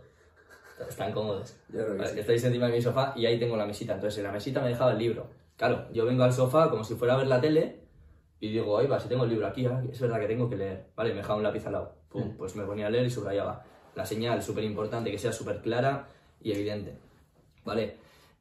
Están 0.88 1.12
cómodos. 1.14 1.56
Yo 1.70 1.80
creo 1.80 1.92
que 1.94 1.98
Vale, 2.00 2.12
sí. 2.14 2.20
estáis 2.20 2.44
encima 2.44 2.68
de 2.68 2.74
mi 2.74 2.82
sofá 2.82 3.14
y 3.16 3.26
ahí 3.26 3.40
tengo 3.40 3.56
la 3.56 3.66
mesita. 3.68 3.94
Entonces 3.94 4.18
en 4.20 4.24
la 4.26 4.32
mesita 4.32 4.62
me 4.62 4.70
dejaba 4.70 4.92
el 4.94 4.98
libro. 4.98 5.30
Claro, 5.56 5.86
yo 5.94 6.06
vengo 6.06 6.24
al 6.24 6.34
sofá 6.34 6.70
como 6.72 6.84
si 6.84 6.96
fuera 6.96 7.14
a 7.14 7.18
ver 7.18 7.28
la 7.28 7.40
tele 7.40 7.82
y 8.40 8.50
digo, 8.52 8.78
ahí 8.80 8.88
va, 8.88 9.00
si 9.00 9.08
tengo 9.08 9.24
el 9.26 9.30
libro 9.30 9.46
aquí, 9.48 9.66
ah, 9.68 9.84
es 9.92 10.00
verdad 10.00 10.20
que 10.20 10.26
tengo 10.28 10.50
que 10.50 10.56
leer. 10.58 10.88
Vale, 10.96 11.12
me 11.12 11.18
dejaba 11.18 11.38
un 11.38 11.44
lápiz 11.44 11.66
al 11.68 11.74
lado. 11.74 11.96
Pum, 12.10 12.36
pues 12.36 12.56
me 12.56 12.64
ponía 12.66 12.88
a 12.88 12.90
leer 12.90 13.06
y 13.06 13.10
subrayaba. 13.12 13.64
La 13.96 14.06
señal, 14.06 14.42
súper 14.42 14.64
importante, 14.64 15.12
que 15.12 15.20
sea 15.20 15.32
súper 15.32 15.62
clara 15.62 16.08
y 16.42 16.52
evidente. 16.52 16.98
Vale. 17.64 17.98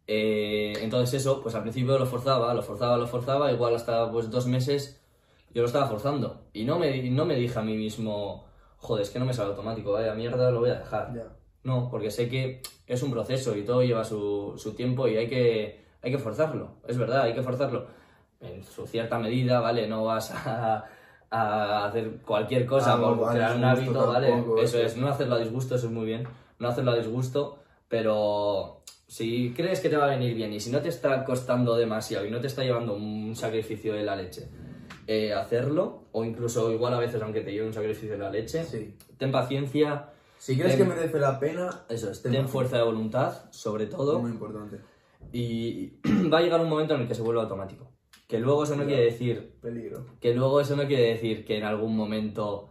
Eh, 0.07 0.73
entonces 0.81 1.21
eso, 1.21 1.41
pues 1.41 1.55
al 1.55 1.63
principio 1.63 1.99
lo 1.99 2.07
forzaba, 2.07 2.53
lo 2.55 2.63
forzaba, 2.63 2.97
lo 2.97 3.07
forzaba, 3.07 3.53
igual 3.53 3.75
hasta 3.75 4.11
pues 4.11 4.31
dos 4.31 4.47
meses 4.47 5.01
yo 5.53 5.63
lo 5.63 5.67
estaba 5.67 5.87
forzando. 5.87 6.43
Y 6.53 6.65
no 6.65 6.79
me, 6.79 7.11
no 7.11 7.25
me 7.25 7.37
dije 7.37 7.59
a 7.59 7.63
mí 7.63 7.77
mismo, 7.77 8.47
joder, 8.79 9.03
es 9.03 9.11
que 9.11 9.19
no 9.19 9.25
me 9.25 9.33
sale 9.33 9.51
automático, 9.51 9.93
vaya 9.93 10.15
mierda, 10.15 10.51
lo 10.51 10.61
voy 10.61 10.71
a 10.71 10.79
dejar. 10.79 11.15
Ya. 11.15 11.29
No, 11.63 11.89
porque 11.91 12.11
sé 12.11 12.29
que 12.29 12.63
es 12.87 13.03
un 13.03 13.11
proceso 13.11 13.57
y 13.57 13.65
todo 13.65 13.83
lleva 13.83 14.05
su, 14.05 14.55
su 14.57 14.75
tiempo 14.75 15.07
y 15.07 15.17
hay 15.17 15.29
que, 15.29 15.85
hay 16.03 16.11
que 16.11 16.19
forzarlo. 16.19 16.77
Es 16.89 16.97
verdad, 16.97 17.23
hay 17.23 17.35
que 17.35 17.43
forzarlo. 17.43 17.87
En 18.41 18.65
su 18.65 18.87
cierta 18.87 19.19
medida, 19.19 19.61
¿vale? 19.61 19.87
No 19.87 20.05
vas 20.05 20.31
a, 20.31 20.87
a 21.31 21.85
hacer 21.85 22.23
cualquier 22.23 22.65
cosa 22.65 22.95
Algo 22.95 23.19
por 23.19 23.33
crear 23.33 23.57
un 23.57 23.65
hábito, 23.65 24.07
¿vale? 24.07 24.45
eso 24.63 24.79
es, 24.79 24.97
no 24.97 25.09
hacerlo 25.09 25.35
a 25.35 25.39
disgusto, 25.39 25.75
eso 25.75 25.87
es 25.87 25.93
muy 25.93 26.07
bien. 26.07 26.27
No 26.59 26.69
hacerlo 26.69 26.93
a 26.93 26.97
disgusto, 26.97 27.63
pero 27.91 28.83
si 29.09 29.53
crees 29.55 29.81
que 29.81 29.89
te 29.89 29.97
va 29.97 30.05
a 30.07 30.11
venir 30.17 30.35
bien 30.37 30.53
y 30.53 30.61
si 30.61 30.71
no 30.71 30.81
te 30.81 30.89
está 30.89 31.25
costando 31.25 31.75
demasiado 31.77 32.25
y 32.25 32.31
no 32.31 32.41
te 32.41 32.47
está 32.47 32.63
llevando 32.63 32.95
un 32.95 33.35
sacrificio 33.35 33.93
de 33.95 34.05
la 34.05 34.15
leche, 34.15 34.49
eh, 35.09 35.35
hacerlo, 35.35 36.05
o 36.13 36.25
incluso 36.25 36.73
igual 36.73 36.95
a 36.95 37.01
veces 37.01 37.21
aunque 37.21 37.41
te 37.41 37.51
lleve 37.51 37.67
un 37.67 37.73
sacrificio 37.73 38.13
de 38.13 38.19
la 38.19 38.31
leche, 38.31 38.63
Sí. 38.65 38.97
ten 39.19 39.33
paciencia, 39.33 40.11
Si 40.39 40.57
crees 40.57 40.77
Ten- 40.79 40.89
que 40.89 40.95
merece 40.95 41.19
la 41.19 41.39
pena, 41.41 41.85
eso 41.91 42.11
es, 42.11 42.23
Ten 42.23 42.49
fuerza 42.49 42.77
de 42.79 42.85
voluntad, 42.85 43.51
sobre 43.51 43.87
todo, 43.87 44.21
muy 44.21 44.31
importante. 44.31 44.79
y 45.33 45.95
va 46.33 46.39
a 46.39 46.43
llegar 46.43 46.61
un 46.63 46.69
momento 46.71 46.95
en 46.95 47.03
el 47.03 47.09
que 47.09 47.15
se 47.15 47.23
vuelve 47.23 47.41
automático. 47.43 47.91
Que 48.29 48.39
luego 48.39 48.63
eso 48.63 48.77
no 48.77 48.87
quiere 48.87 49.03
decir, 49.03 49.59
Peligro. 49.61 50.07
que 50.21 50.33
luego 50.33 50.61
eso 50.61 50.77
no 50.77 50.87
quiere 50.87 51.09
decir 51.09 51.45
que 51.45 51.59
en 51.59 51.65
algún 51.65 51.97
momento 51.97 52.69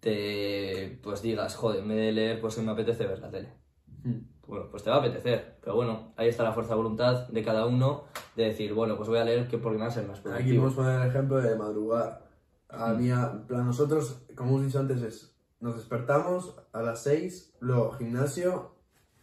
te 0.00 0.98
pues 1.02 1.22
digas, 1.22 1.54
joder, 1.56 1.80
en 1.82 1.88
vez 1.88 1.96
de 1.98 2.12
leer, 2.12 2.40
pues 2.40 2.58
me 2.58 2.70
apetece 2.70 3.06
ver 3.06 3.18
la 3.20 3.30
tele. 3.30 3.48
Bueno, 4.52 4.68
pues 4.70 4.82
te 4.82 4.90
va 4.90 4.96
a 4.96 4.98
apetecer, 4.98 5.56
pero 5.62 5.76
bueno, 5.76 6.12
ahí 6.14 6.28
está 6.28 6.42
la 6.42 6.52
fuerza 6.52 6.72
de 6.74 6.76
voluntad 6.76 7.26
de 7.28 7.42
cada 7.42 7.64
uno 7.64 8.04
de 8.36 8.44
decir, 8.44 8.74
bueno, 8.74 8.98
pues 8.98 9.08
voy 9.08 9.16
a 9.18 9.24
leer 9.24 9.48
que 9.48 9.56
porque 9.56 9.78
me 9.78 9.84
va 9.84 9.88
a 9.88 9.94
ser 9.94 10.06
más 10.06 10.18
Aquí 10.18 10.28
productivo. 10.28 10.64
podemos 10.64 10.74
poner 10.74 11.00
el 11.00 11.08
ejemplo 11.08 11.40
de 11.40 11.56
madrugar. 11.56 12.28
A 12.68 12.92
mí, 12.92 13.10
a- 13.10 13.30
en 13.32 13.46
plan, 13.46 13.64
nosotros, 13.64 14.26
como 14.36 14.50
hemos 14.50 14.66
dicho 14.66 14.78
antes, 14.78 15.00
es, 15.00 15.34
nos 15.60 15.76
despertamos 15.76 16.54
a 16.74 16.82
las 16.82 17.02
6, 17.02 17.54
luego 17.60 17.92
gimnasio 17.92 18.74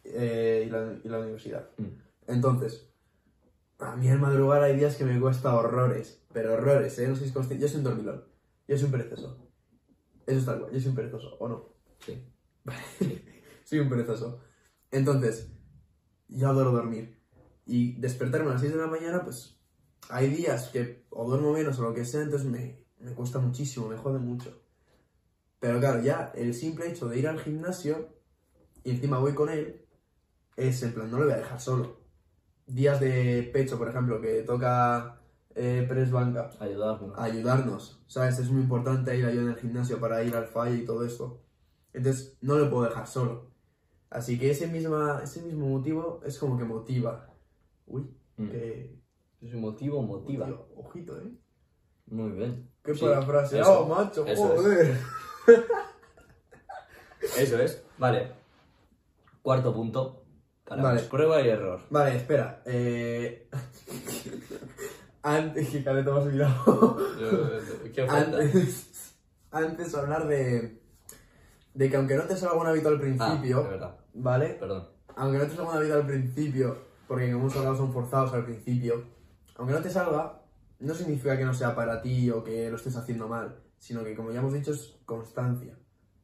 eh, 0.02 0.64
y, 0.66 0.70
la, 0.70 0.94
y 1.04 1.08
la 1.08 1.20
universidad. 1.20 1.68
Mm. 1.78 1.86
Entonces, 2.26 2.92
a 3.78 3.94
mí 3.94 4.08
el 4.08 4.18
madrugar 4.18 4.64
hay 4.64 4.74
días 4.76 4.96
que 4.96 5.04
me 5.04 5.20
cuesta 5.20 5.54
horrores, 5.54 6.26
pero 6.32 6.54
horrores, 6.54 6.98
¿eh? 6.98 7.06
No 7.06 7.14
sois 7.14 7.30
conscientes. 7.30 7.68
Yo 7.68 7.72
soy 7.72 7.78
un 7.78 7.84
dormilón, 7.84 8.24
yo 8.66 8.76
soy 8.76 8.86
un 8.86 8.90
perezoso. 8.90 9.46
Eso 10.26 10.38
es 10.40 10.44
tal 10.44 10.58
cual, 10.58 10.72
yo 10.72 10.80
soy 10.80 10.88
un 10.90 10.96
perezoso, 10.96 11.36
¿o 11.38 11.48
no? 11.48 11.68
Sí. 12.00 12.20
soy 13.64 13.78
un 13.78 13.88
perezoso. 13.88 14.40
Entonces, 14.90 15.50
yo 16.28 16.48
adoro 16.48 16.72
dormir. 16.72 17.18
Y 17.66 17.92
despertarme 18.00 18.50
a 18.50 18.52
las 18.54 18.60
6 18.62 18.72
de 18.72 18.78
la 18.78 18.86
mañana, 18.86 19.22
pues 19.24 19.56
hay 20.08 20.28
días 20.28 20.68
que 20.68 21.04
o 21.10 21.28
duermo 21.28 21.52
menos 21.52 21.78
o 21.78 21.82
lo 21.82 21.94
que 21.94 22.04
sea, 22.04 22.22
entonces 22.22 22.48
me, 22.48 22.84
me 22.98 23.12
cuesta 23.12 23.38
muchísimo, 23.38 23.88
me 23.88 23.96
jode 23.96 24.18
mucho. 24.18 24.60
Pero 25.60 25.78
claro, 25.78 26.02
ya 26.02 26.32
el 26.34 26.54
simple 26.54 26.88
hecho 26.88 27.08
de 27.08 27.18
ir 27.18 27.28
al 27.28 27.38
gimnasio 27.40 28.08
y 28.82 28.90
encima 28.90 29.18
voy 29.18 29.34
con 29.34 29.50
él, 29.50 29.84
es 30.56 30.82
en 30.82 30.92
plan, 30.92 31.10
no 31.10 31.18
lo 31.18 31.24
voy 31.24 31.34
a 31.34 31.38
dejar 31.38 31.60
solo. 31.60 32.00
Días 32.66 33.00
de 33.00 33.50
pecho, 33.52 33.78
por 33.78 33.88
ejemplo, 33.88 34.20
que 34.20 34.42
toca 34.42 35.20
eh, 35.54 35.84
press 35.88 36.10
banca, 36.10 36.50
Ayudarnos. 36.60 37.18
ayudarnos, 37.18 38.02
¿sabes? 38.06 38.38
Es 38.38 38.50
muy 38.50 38.62
importante 38.62 39.16
ir 39.16 39.26
ayuda 39.26 39.42
en 39.42 39.48
el 39.50 39.56
gimnasio 39.56 39.98
para 40.00 40.22
ir 40.22 40.34
al 40.34 40.46
fallo 40.46 40.74
y 40.76 40.84
todo 40.84 41.04
esto. 41.04 41.42
Entonces, 41.92 42.38
no 42.40 42.56
lo 42.56 42.70
puedo 42.70 42.84
dejar 42.84 43.06
solo. 43.06 43.49
Así 44.10 44.38
que 44.38 44.50
ese, 44.50 44.66
misma, 44.66 45.20
ese 45.22 45.40
mismo 45.42 45.68
motivo 45.68 46.20
es 46.26 46.38
como 46.38 46.58
que 46.58 46.64
motiva. 46.64 47.28
Uy, 47.86 48.10
Mm. 48.36 48.48
que... 48.50 48.98
Es 49.40 49.54
un 49.54 49.60
motivo, 49.62 50.02
motiva. 50.02 50.48
Ojito, 50.76 51.16
¿eh? 51.18 51.30
Muy 52.06 52.30
bien. 52.32 52.68
Qué 52.82 52.94
Sí, 52.94 53.00
para 53.04 53.22
frase. 53.22 53.60
eso, 53.60 53.80
¡Oh, 53.80 53.86
macho! 53.86 54.26
eso 54.26 54.54
es. 54.54 54.60
¡Joder! 54.60 54.98
Eso 57.38 57.58
es. 57.60 57.82
Vale. 57.98 58.32
Cuarto 59.42 59.72
punto. 59.74 60.24
Vale. 60.68 61.02
Prueba 61.02 61.40
y 61.42 61.48
error. 61.48 61.80
Vale, 61.90 62.16
espera. 62.16 62.62
Eh... 62.66 63.48
Antes 65.22 65.68
que 65.68 65.84
Caleta 65.84 66.16
has 66.16 66.24
mirado. 66.26 66.96
Antes, 68.08 69.14
antes 69.50 69.94
hablar 69.94 70.26
de... 70.28 70.80
De 71.74 71.90
que 71.90 71.96
aunque 71.96 72.16
no 72.16 72.24
te 72.24 72.36
salga 72.36 72.56
un 72.56 72.66
hábito 72.66 72.88
al 72.88 72.96
Ah, 72.96 73.00
principio, 73.00 73.60
es 73.62 73.68
verdad. 73.68 73.96
¿Vale? 74.14 74.56
Perdón. 74.58 74.88
aunque 75.16 75.38
no 75.38 75.44
te 75.44 75.56
salga 75.56 75.72
una 75.72 75.80
vida 75.80 75.94
al 75.96 76.06
principio, 76.06 76.78
porque 77.06 77.30
como 77.32 77.44
hemos 77.44 77.56
hablado 77.56 77.76
son 77.76 77.92
forzados 77.92 78.32
al 78.34 78.44
principio, 78.44 79.04
aunque 79.56 79.74
no 79.74 79.80
te 79.80 79.90
salga, 79.90 80.42
no 80.78 80.94
significa 80.94 81.36
que 81.36 81.44
no 81.44 81.54
sea 81.54 81.74
para 81.74 82.00
ti 82.00 82.30
o 82.30 82.42
que 82.42 82.70
lo 82.70 82.76
estés 82.76 82.96
haciendo 82.96 83.28
mal, 83.28 83.60
sino 83.78 84.02
que 84.04 84.14
como 84.14 84.32
ya 84.32 84.40
hemos 84.40 84.52
dicho 84.52 84.72
es 84.72 84.96
constancia. 85.04 85.76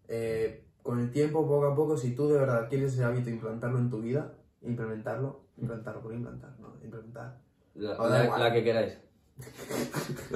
Eh, 0.09 0.65
con 0.83 1.01
el 1.01 1.11
tiempo, 1.11 1.47
poco 1.47 1.67
a 1.67 1.75
poco, 1.75 1.97
si 1.97 2.15
tú 2.15 2.29
de 2.29 2.39
verdad 2.39 2.69
quieres 2.69 2.93
ese 2.93 3.05
hábito, 3.05 3.29
implantarlo 3.29 3.79
en 3.79 3.91
tu 3.91 4.01
vida, 4.01 4.35
implementarlo, 4.63 5.47
implantarlo, 5.57 6.01
por 6.01 6.15
implantar, 6.15 6.59
no, 6.61 6.77
implementar. 6.83 7.39
La, 7.75 8.53
que 8.53 8.65
queráis. 8.65 8.99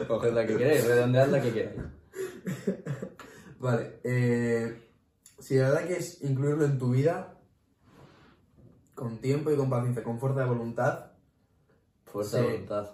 Coged 0.09 0.33
la 0.35 0.47
que 0.47 0.57
queráis, 0.57 0.87
redondead 0.87 1.29
la 1.29 1.41
que 1.41 1.53
queráis. 1.53 1.81
Vale, 3.61 4.01
eh, 4.03 4.91
si 5.39 5.55
de 5.55 5.63
verdad 5.63 5.87
quieres 5.87 6.23
incluirlo 6.23 6.65
en 6.65 6.79
tu 6.79 6.91
vida, 6.91 7.40
con 9.01 9.19
tiempo 9.19 9.51
y 9.51 9.57
con 9.57 9.71
paciencia, 9.71 10.05
con 10.05 10.19
fuerza 10.21 10.41
de 10.41 10.47
voluntad, 10.47 11.07
Fuerza 12.05 12.37
de 12.39 12.45
voluntad. 12.45 12.91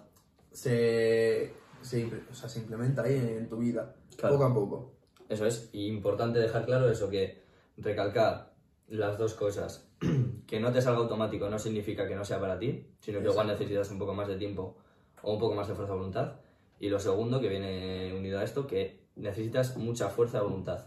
se, 0.51 1.53
se, 1.81 2.05
o 2.31 2.33
sea, 2.33 2.47
se 2.47 2.59
implementa 2.59 3.01
ahí 3.03 3.15
en 3.15 3.49
tu 3.49 3.57
vida, 3.57 3.93
Claro. 4.15 4.35
poco 4.35 4.45
a 4.45 4.53
poco. 4.53 4.93
Eso 5.27 5.45
es. 5.45 5.69
Y 5.73 5.87
importante 5.87 6.39
dejar 6.39 6.65
claro 6.65 6.89
eso, 6.89 7.09
que 7.09 7.43
recalcar 7.77 8.53
las 8.87 9.17
dos 9.17 9.33
cosas. 9.33 9.83
que 10.47 10.59
no 10.61 10.71
te 10.71 10.81
salga 10.81 10.99
automático 10.99 11.49
no 11.49 11.59
significa 11.59 12.07
que 12.07 12.15
no 12.15 12.23
sea 12.23 12.39
para 12.39 12.57
ti, 12.57 12.87
sino 13.01 13.19
que 13.19 13.25
igual 13.25 13.47
Exacto. 13.47 13.63
necesitas 13.63 13.91
un 13.91 13.99
poco 13.99 14.13
más 14.13 14.27
de 14.29 14.37
tiempo 14.37 14.77
o 15.23 15.33
un 15.33 15.39
poco 15.39 15.55
más 15.55 15.67
de 15.67 15.73
fuerza 15.75 15.91
de 15.93 15.99
voluntad. 15.99 16.39
Y 16.79 16.87
lo 16.89 16.99
segundo, 16.99 17.41
que 17.41 17.49
viene 17.49 18.13
unido 18.17 18.39
a 18.39 18.43
esto, 18.43 18.65
que 18.65 19.07
necesitas 19.17 19.75
mucha 19.75 20.07
fuerza 20.09 20.37
de 20.37 20.43
voluntad, 20.45 20.85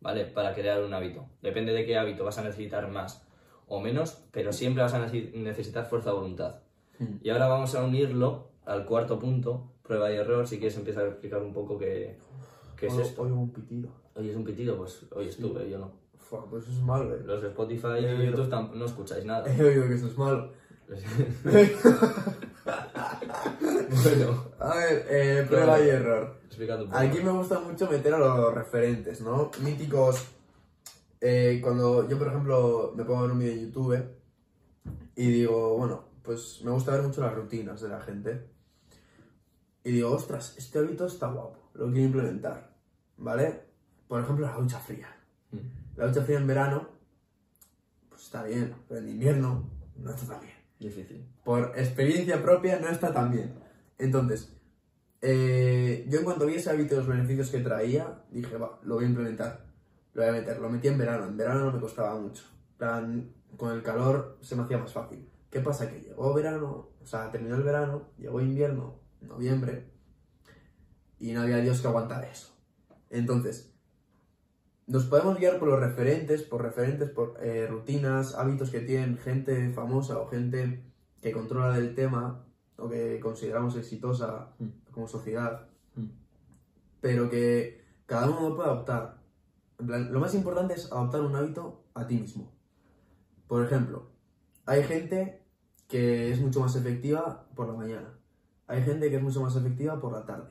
¿vale? 0.00 0.24
Para 0.24 0.54
crear 0.54 0.82
un 0.82 0.94
hábito. 0.94 1.28
Depende 1.42 1.72
de 1.72 1.84
qué 1.84 1.98
hábito 1.98 2.24
vas 2.24 2.38
a 2.38 2.44
necesitar 2.44 2.88
más 2.88 3.26
o 3.70 3.80
menos, 3.80 4.22
pero 4.32 4.52
siempre 4.52 4.82
vas 4.82 4.92
a 4.92 4.98
necesitar 5.06 5.86
fuerza 5.86 6.10
de 6.10 6.16
voluntad. 6.16 6.56
Hmm. 6.98 7.16
Y 7.22 7.30
ahora 7.30 7.46
vamos 7.48 7.74
a 7.74 7.82
unirlo 7.82 8.50
al 8.66 8.84
cuarto 8.84 9.18
punto, 9.18 9.72
prueba 9.82 10.12
y 10.12 10.16
error, 10.16 10.46
si 10.46 10.58
quieres 10.58 10.76
empezar 10.76 11.04
a 11.04 11.08
explicar 11.08 11.40
un 11.42 11.52
poco 11.54 11.78
qué, 11.78 12.18
qué 12.76 12.86
es 12.88 12.92
Oigo- 12.92 13.02
esto. 13.02 13.22
Oigo 13.22 13.36
un 13.40 13.50
pitido. 13.52 13.88
Oye, 14.14 14.30
es 14.30 14.36
un 14.36 14.44
pitido, 14.44 14.76
pues 14.76 15.06
hoy 15.14 15.28
estuve, 15.28 15.70
yo 15.70 15.78
no. 15.78 15.92
Fua, 16.18 16.44
pues 16.50 16.64
eso 16.64 16.72
es 16.72 16.82
malo, 16.82 17.14
eh. 17.14 17.20
Los 17.24 17.40
de 17.42 17.48
Spotify 17.48 17.98
Eh, 18.04 18.18
y 18.22 18.26
YouTube 18.26 18.50
tam- 18.50 18.72
no 18.74 18.84
escucháis 18.84 19.24
nada. 19.24 19.44
He 19.56 19.62
oído 19.62 19.88
que 19.88 19.94
eso 19.94 20.06
es 20.08 20.18
malo. 20.18 20.52
bueno, 24.04 24.44
A 24.58 24.74
ver, 24.76 25.06
eh, 25.08 25.46
prueba 25.48 25.80
y 25.80 25.88
error. 25.88 26.36
explicando 26.46 26.84
un 26.84 26.90
poco. 26.90 27.00
Aquí 27.02 27.20
me 27.22 27.30
gusta 27.30 27.58
mucho 27.60 27.88
meter 27.90 28.14
a 28.14 28.18
los 28.18 28.54
referentes, 28.54 29.20
¿no? 29.20 29.50
Míticos. 29.62 30.26
Eh, 31.20 31.60
cuando 31.62 32.08
yo, 32.08 32.18
por 32.18 32.28
ejemplo, 32.28 32.92
me 32.96 33.04
pongo 33.04 33.20
a 33.20 33.22
ver 33.22 33.32
un 33.32 33.38
vídeo 33.38 33.54
de 33.54 33.62
YouTube 33.62 34.04
y 35.16 35.30
digo, 35.30 35.76
bueno, 35.76 36.04
pues 36.22 36.60
me 36.64 36.70
gusta 36.70 36.92
ver 36.92 37.02
mucho 37.02 37.20
las 37.20 37.34
rutinas 37.34 37.80
de 37.80 37.88
la 37.88 38.00
gente. 38.00 38.46
Y 39.84 39.92
digo, 39.92 40.10
ostras, 40.10 40.54
este 40.58 40.78
hábito 40.78 41.06
está 41.06 41.28
guapo, 41.28 41.70
lo 41.74 41.86
quiero 41.86 42.06
implementar, 42.06 42.74
¿vale? 43.16 43.60
Por 44.08 44.20
ejemplo, 44.20 44.46
la 44.46 44.56
ducha 44.56 44.78
fría. 44.78 45.08
Mm, 45.52 45.98
La 45.98 46.06
ducha 46.06 46.22
fría 46.22 46.38
en 46.38 46.46
verano, 46.46 46.88
pues 48.08 48.22
está 48.22 48.42
bien, 48.42 48.74
pero 48.88 49.00
en 49.00 49.08
invierno 49.08 49.70
no 49.96 50.10
está 50.10 50.26
tan 50.34 50.40
bien. 50.40 50.54
Difícil. 50.78 51.26
Por 51.44 51.72
experiencia 51.76 52.42
propia 52.42 52.78
no 52.80 52.88
está 52.88 53.12
tan 53.12 53.30
bien. 53.30 53.54
Entonces, 53.98 54.50
eh, 55.20 56.06
yo 56.08 56.20
en 56.20 56.24
cuanto 56.24 56.46
vi 56.46 56.54
ese 56.54 56.70
hábito 56.70 56.94
y 56.94 56.96
los 56.98 57.06
beneficios 57.06 57.50
que 57.50 57.60
traía, 57.60 58.24
dije, 58.30 58.56
va, 58.56 58.78
lo 58.82 58.94
voy 58.94 59.04
a 59.04 59.08
implementar. 59.08 59.69
Lo 60.20 60.26
voy 60.26 60.36
a 60.36 60.40
meter. 60.40 60.60
Lo 60.60 60.68
metí 60.68 60.88
en 60.88 60.98
verano. 60.98 61.24
En 61.24 61.36
verano 61.38 61.64
no 61.64 61.72
me 61.72 61.80
costaba 61.80 62.14
mucho. 62.20 62.42
Plan, 62.76 63.32
con 63.56 63.72
el 63.72 63.82
calor 63.82 64.36
se 64.42 64.54
me 64.54 64.62
hacía 64.62 64.76
más 64.76 64.92
fácil. 64.92 65.26
¿Qué 65.50 65.60
pasa? 65.60 65.90
Que 65.90 66.00
llegó 66.00 66.34
verano, 66.34 66.90
o 67.02 67.06
sea, 67.06 67.30
terminó 67.30 67.56
el 67.56 67.62
verano, 67.62 68.10
llegó 68.18 68.40
invierno, 68.40 69.00
noviembre, 69.22 69.90
y 71.18 71.32
no 71.32 71.40
había 71.40 71.56
Dios 71.56 71.80
que 71.80 71.88
aguantara 71.88 72.30
eso. 72.30 72.54
Entonces, 73.08 73.72
nos 74.86 75.06
podemos 75.06 75.38
guiar 75.38 75.58
por 75.58 75.68
los 75.68 75.80
referentes, 75.80 76.42
por 76.42 76.62
referentes, 76.62 77.10
por 77.10 77.38
eh, 77.40 77.66
rutinas, 77.66 78.34
hábitos 78.34 78.70
que 78.70 78.80
tienen 78.80 79.16
gente 79.18 79.70
famosa 79.70 80.18
o 80.18 80.28
gente 80.28 80.84
que 81.20 81.32
controla 81.32 81.72
del 81.72 81.94
tema 81.94 82.44
o 82.76 82.88
que 82.88 83.18
consideramos 83.20 83.74
exitosa 83.76 84.50
Mm. 84.58 84.68
como 84.92 85.08
sociedad, 85.08 85.66
Mm. 85.96 86.06
pero 87.00 87.28
que 87.30 87.82
cada 88.06 88.28
uno 88.28 88.50
lo 88.50 88.56
puede 88.56 88.68
adoptar. 88.68 89.19
En 89.80 89.86
plan, 89.86 90.12
lo 90.12 90.20
más 90.20 90.34
importante 90.34 90.74
es 90.74 90.92
adoptar 90.92 91.22
un 91.22 91.34
hábito 91.34 91.84
a 91.94 92.06
ti 92.06 92.18
mismo. 92.18 92.52
Por 93.48 93.64
ejemplo, 93.64 94.10
hay 94.66 94.82
gente 94.84 95.42
que 95.88 96.30
es 96.30 96.40
mucho 96.40 96.60
más 96.60 96.76
efectiva 96.76 97.48
por 97.56 97.66
la 97.66 97.72
mañana, 97.72 98.14
hay 98.66 98.82
gente 98.82 99.08
que 99.08 99.16
es 99.16 99.22
mucho 99.22 99.40
más 99.40 99.56
efectiva 99.56 99.98
por 100.00 100.12
la 100.12 100.24
tarde 100.24 100.50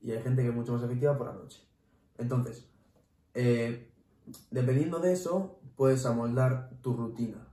y 0.00 0.12
hay 0.12 0.22
gente 0.22 0.42
que 0.42 0.48
es 0.48 0.54
mucho 0.54 0.74
más 0.74 0.82
efectiva 0.82 1.16
por 1.16 1.28
la 1.28 1.32
noche. 1.32 1.66
Entonces, 2.18 2.70
eh, 3.34 3.90
dependiendo 4.50 5.00
de 5.00 5.12
eso, 5.14 5.58
puedes 5.74 6.04
amoldar 6.04 6.70
tu 6.82 6.94
rutina. 6.94 7.48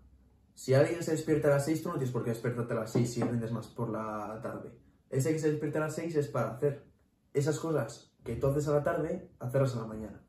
Si 0.53 0.73
alguien 0.73 1.01
se 1.01 1.11
despierta 1.11 1.47
a 1.47 1.51
las 1.51 1.65
6, 1.65 1.81
tú 1.81 1.89
no 1.89 1.95
tienes 1.95 2.11
por 2.11 2.23
qué 2.23 2.31
despertarte 2.31 2.73
a 2.73 2.77
las 2.81 2.91
6 2.91 3.13
si 3.13 3.23
rindes 3.23 3.51
más 3.51 3.67
por 3.67 3.89
la 3.89 4.39
tarde. 4.43 4.71
Ese 5.09 5.31
que 5.31 5.39
se 5.39 5.49
despierta 5.49 5.79
a 5.79 5.87
las 5.87 5.95
6 5.95 6.15
es 6.15 6.27
para 6.27 6.51
hacer 6.51 6.85
esas 7.33 7.57
cosas 7.57 8.11
que 8.23 8.35
tú 8.35 8.47
haces 8.47 8.67
a 8.67 8.73
la 8.73 8.83
tarde, 8.83 9.31
hacerlas 9.39 9.75
a 9.75 9.81
la 9.81 9.87
mañana. 9.87 10.24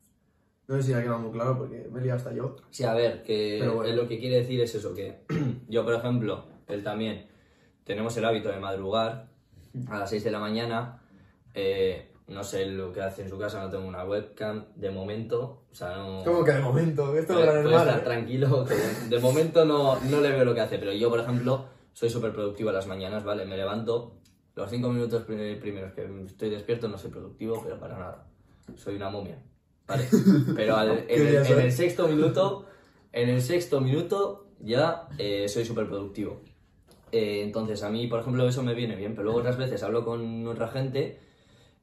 No 0.67 0.75
sé 0.75 0.83
si 0.83 0.93
ha 0.93 1.01
quedado 1.01 1.19
muy 1.19 1.31
claro 1.31 1.57
porque 1.57 1.87
me 1.91 1.99
he 1.99 2.03
liado 2.03 2.17
hasta 2.17 2.33
yo. 2.33 2.55
Sí, 2.69 2.83
a 2.83 2.93
ver, 2.93 3.23
que 3.23 3.57
Pero 3.59 3.75
bueno. 3.75 3.95
lo 3.95 4.07
que 4.07 4.19
quiere 4.19 4.37
decir 4.37 4.59
es 4.61 4.75
eso, 4.75 4.93
que 4.93 5.21
yo, 5.69 5.83
por 5.85 5.93
ejemplo, 5.93 6.45
él 6.67 6.83
también, 6.83 7.27
tenemos 7.85 8.15
el 8.17 8.25
hábito 8.25 8.49
de 8.49 8.59
madrugar 8.59 9.29
a 9.87 9.99
las 9.99 10.09
6 10.09 10.23
de 10.25 10.31
la 10.31 10.39
mañana, 10.39 11.01
eh, 11.53 12.11
no 12.27 12.43
sé 12.43 12.65
lo 12.65 12.91
que 12.91 13.01
hace 13.01 13.21
en 13.21 13.29
su 13.29 13.37
casa, 13.39 13.63
no 13.63 13.69
tengo 13.69 13.87
una 13.87 14.03
webcam, 14.03 14.65
de 14.75 14.91
momento, 14.91 15.63
o 15.71 15.75
sea, 15.75 15.95
no... 15.95 16.21
¿Cómo 16.25 16.43
que 16.43 16.51
de 16.51 16.59
momento? 16.59 17.15
Esto 17.17 17.35
Puede- 17.35 17.45
puede 17.47 17.63
normal. 17.63 17.87
estar 17.87 17.99
¿eh? 17.99 18.03
tranquilo, 18.03 18.65
que 18.65 18.75
de, 19.09 19.19
momento 19.21 19.63
no, 19.63 19.97
no 20.01 20.19
le 20.19 20.31
veo 20.31 20.43
lo 20.43 20.53
que 20.53 20.59
hace, 20.61 20.77
pero 20.79 20.91
yo, 20.91 21.09
por 21.09 21.21
ejemplo, 21.21 21.65
soy 21.93 22.09
súper 22.09 22.33
productivo 22.33 22.71
a 22.71 22.73
las 22.73 22.87
mañanas, 22.87 23.23
¿vale? 23.23 23.45
Me 23.45 23.55
levanto, 23.55 24.17
los 24.55 24.69
cinco 24.69 24.89
minutos 24.89 25.23
pri- 25.23 25.55
primeros 25.55 25.93
que 25.93 26.05
estoy 26.25 26.49
despierto 26.49 26.89
no 26.89 26.97
soy 26.97 27.11
productivo, 27.11 27.61
pero 27.63 27.79
para 27.79 27.97
nada. 27.97 28.27
Soy 28.75 28.97
una 28.97 29.09
momia, 29.09 29.41
¿vale? 29.87 30.05
Pero 30.55 30.75
al- 30.77 31.05
en, 31.07 31.27
el, 31.27 31.35
en 31.45 31.59
el 31.59 31.71
sexto 31.71 32.07
minuto, 32.07 32.65
en 33.13 33.29
el 33.29 33.41
sexto 33.41 33.81
minuto 33.81 34.47
ya 34.59 35.07
eh, 35.17 35.47
soy 35.47 35.65
súper 35.65 35.87
productivo. 35.87 36.41
Eh, 37.11 37.41
entonces, 37.43 37.83
a 37.83 37.89
mí, 37.89 38.07
por 38.07 38.19
ejemplo, 38.19 38.47
eso 38.47 38.63
me 38.63 38.73
viene 38.73 38.95
bien, 38.95 39.13
pero 39.13 39.23
luego 39.25 39.39
otras 39.39 39.57
veces 39.57 39.81
hablo 39.83 40.03
con 40.03 40.45
otra 40.47 40.67
gente 40.67 41.19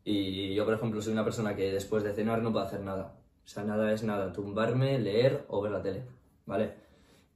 y 0.05 0.55
yo, 0.55 0.65
por 0.67 0.75
ejemplo, 0.75 1.01
soy 1.01 1.13
una 1.15 1.25
persona 1.25 1.57
que 1.57 1.73
después 1.73 2.03
de 2.05 2.13
cenar 2.13 2.43
no 2.43 2.53
puedo 2.53 2.65
hacer 2.67 2.81
nada. 2.81 3.17
O 3.45 3.49
sea, 3.49 3.63
nada 3.65 3.93
es 3.93 4.03
nada, 4.03 4.33
tumbarme, 4.33 4.99
leer 4.99 5.45
o 5.49 5.61
ver 5.63 5.73
la 5.73 5.83
tele, 5.83 6.03
¿vale? 6.47 6.75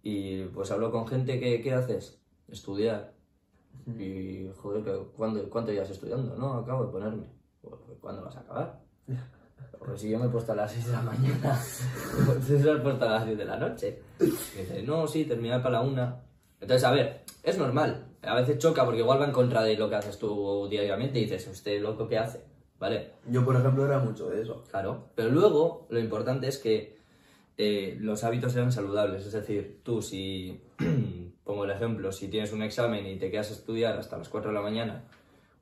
Y 0.02 0.44
pues 0.44 0.70
hablo 0.70 0.90
con 0.90 1.06
gente 1.06 1.40
que, 1.40 1.60
¿qué 1.62 1.72
haces? 1.72 2.20
Estudiar. 2.48 3.12
Y, 3.98 4.48
joder, 4.56 4.84
que- 4.84 5.06
¿cuándo, 5.16 5.48
¿cuánto 5.48 5.72
llevas 5.72 5.90
estudiando? 5.90 6.34
No, 6.36 6.54
acabo 6.54 6.84
de 6.84 6.92
ponerme. 6.92 7.26
Pues, 7.62 7.74
¿Cuándo 8.00 8.22
vas 8.22 8.36
a 8.36 8.40
acabar? 8.40 8.80
Pues 9.78 10.00
si 10.00 10.10
yo 10.10 10.18
me 10.18 10.26
he 10.26 10.28
puesto 10.28 10.52
a 10.52 10.56
las 10.56 10.72
6 10.72 10.86
de 10.86 10.92
la 10.92 11.02
mañana, 11.02 11.60
tú 12.16 12.56
te 12.56 12.70
has 12.70 12.80
puesto 12.80 13.04
a 13.04 13.08
las 13.08 13.26
10 13.26 13.38
de 13.38 13.44
la 13.44 13.56
noche. 13.56 14.02
Y 14.20 14.24
dice, 14.24 14.82
no, 14.84 15.06
sí, 15.06 15.24
terminar 15.24 15.62
para 15.62 15.78
la 15.78 15.80
1. 15.82 16.20
Entonces, 16.60 16.84
a 16.84 16.90
ver, 16.90 17.22
es 17.42 17.58
normal. 17.58 18.06
A 18.22 18.34
veces 18.34 18.58
choca 18.58 18.84
porque 18.84 19.00
igual 19.00 19.20
va 19.20 19.26
en 19.26 19.32
contra 19.32 19.62
de 19.62 19.76
lo 19.76 19.88
que 19.88 19.96
haces 19.96 20.18
tú 20.18 20.66
diariamente 20.68 21.18
y 21.18 21.22
dices, 21.22 21.46
¿usted 21.48 21.80
loco 21.80 22.08
qué 22.08 22.18
hace? 22.18 22.44
¿Vale? 22.78 23.12
Yo, 23.26 23.44
por 23.44 23.56
ejemplo, 23.56 23.84
era 23.84 23.98
mucho 23.98 24.28
de 24.28 24.42
eso. 24.42 24.64
Claro, 24.70 25.10
pero 25.14 25.30
luego 25.30 25.86
lo 25.90 25.98
importante 25.98 26.48
es 26.48 26.58
que 26.58 26.98
eh, 27.56 27.96
los 28.00 28.24
hábitos 28.24 28.52
sean 28.52 28.72
saludables. 28.72 29.26
Es 29.26 29.32
decir, 29.32 29.80
tú 29.82 30.02
si, 30.02 30.60
pongo 31.44 31.64
el 31.64 31.70
ejemplo, 31.70 32.12
si 32.12 32.28
tienes 32.28 32.52
un 32.52 32.62
examen 32.62 33.06
y 33.06 33.18
te 33.18 33.30
quedas 33.30 33.50
a 33.50 33.54
estudiar 33.54 33.98
hasta 33.98 34.18
las 34.18 34.28
4 34.28 34.50
de 34.50 34.54
la 34.54 34.62
mañana 34.62 35.04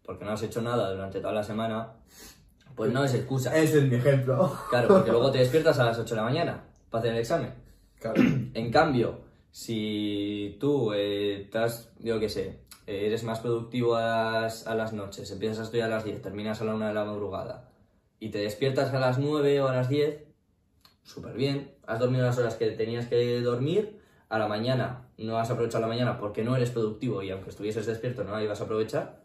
porque 0.06 0.24
no 0.24 0.30
has 0.30 0.42
hecho 0.42 0.62
nada 0.62 0.92
durante 0.92 1.20
toda 1.20 1.34
la 1.34 1.42
semana, 1.42 1.94
pues 2.76 2.92
no 2.92 3.02
es 3.02 3.14
excusa. 3.14 3.56
Ese 3.56 3.78
es 3.78 3.84
mi 3.84 3.96
ejemplo. 3.96 4.56
Claro, 4.70 4.88
porque 4.88 5.10
luego 5.10 5.30
te 5.32 5.38
despiertas 5.38 5.78
a 5.78 5.84
las 5.86 5.98
8 5.98 6.14
de 6.14 6.20
la 6.20 6.26
mañana 6.26 6.64
para 6.90 7.00
hacer 7.00 7.12
el 7.14 7.20
examen. 7.20 7.54
Claro. 7.98 8.22
En 8.54 8.70
cambio, 8.70 9.20
si 9.50 10.56
tú 10.60 10.92
eh, 10.92 11.42
estás, 11.42 11.90
yo 11.98 12.20
qué 12.20 12.28
sé, 12.28 12.60
eres 12.86 13.24
más 13.24 13.40
productivo 13.40 13.96
a 13.96 14.42
las, 14.42 14.66
a 14.66 14.74
las 14.74 14.92
noches, 14.92 15.30
empiezas 15.30 15.58
a 15.58 15.62
estudiar 15.64 15.90
a 15.90 15.96
las 15.96 16.04
10, 16.04 16.22
terminas 16.22 16.60
a 16.60 16.64
la 16.64 16.74
1 16.74 16.86
de 16.86 16.94
la 16.94 17.04
madrugada 17.04 17.70
y 18.20 18.30
te 18.30 18.38
despiertas 18.38 18.92
a 18.94 19.00
las 19.00 19.18
9 19.18 19.60
o 19.60 19.68
a 19.68 19.74
las 19.74 19.88
10, 19.88 20.24
súper 21.02 21.34
bien, 21.34 21.74
has 21.86 21.98
dormido 21.98 22.24
las 22.24 22.38
horas 22.38 22.54
que 22.54 22.70
tenías 22.70 23.06
que 23.06 23.40
dormir, 23.40 24.00
a 24.28 24.38
la 24.38 24.48
mañana 24.48 25.08
no 25.18 25.38
has 25.38 25.50
aprovechado 25.50 25.82
la 25.82 25.88
mañana 25.88 26.18
porque 26.18 26.44
no 26.44 26.56
eres 26.56 26.70
productivo 26.70 27.22
y 27.22 27.30
aunque 27.30 27.50
estuvieses 27.50 27.86
despierto 27.86 28.24
no 28.24 28.32
la 28.32 28.42
ibas 28.42 28.60
a 28.60 28.64
aprovechar 28.64 29.20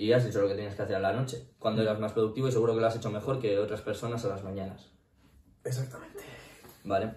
y 0.00 0.14
has 0.14 0.24
hecho 0.24 0.40
lo 0.40 0.48
que 0.48 0.54
tenías 0.54 0.74
que 0.74 0.80
hacer 0.80 0.96
a 0.96 1.00
la 1.00 1.12
noche, 1.12 1.46
cuando 1.58 1.82
eras 1.82 2.00
más 2.00 2.14
productivo 2.14 2.48
y 2.48 2.52
seguro 2.52 2.74
que 2.74 2.80
lo 2.80 2.86
has 2.86 2.96
hecho 2.96 3.10
mejor 3.10 3.38
que 3.38 3.58
otras 3.58 3.82
personas 3.82 4.24
a 4.24 4.28
las 4.28 4.42
mañanas. 4.42 4.88
Exactamente. 5.62 6.20
Vale. 6.84 7.16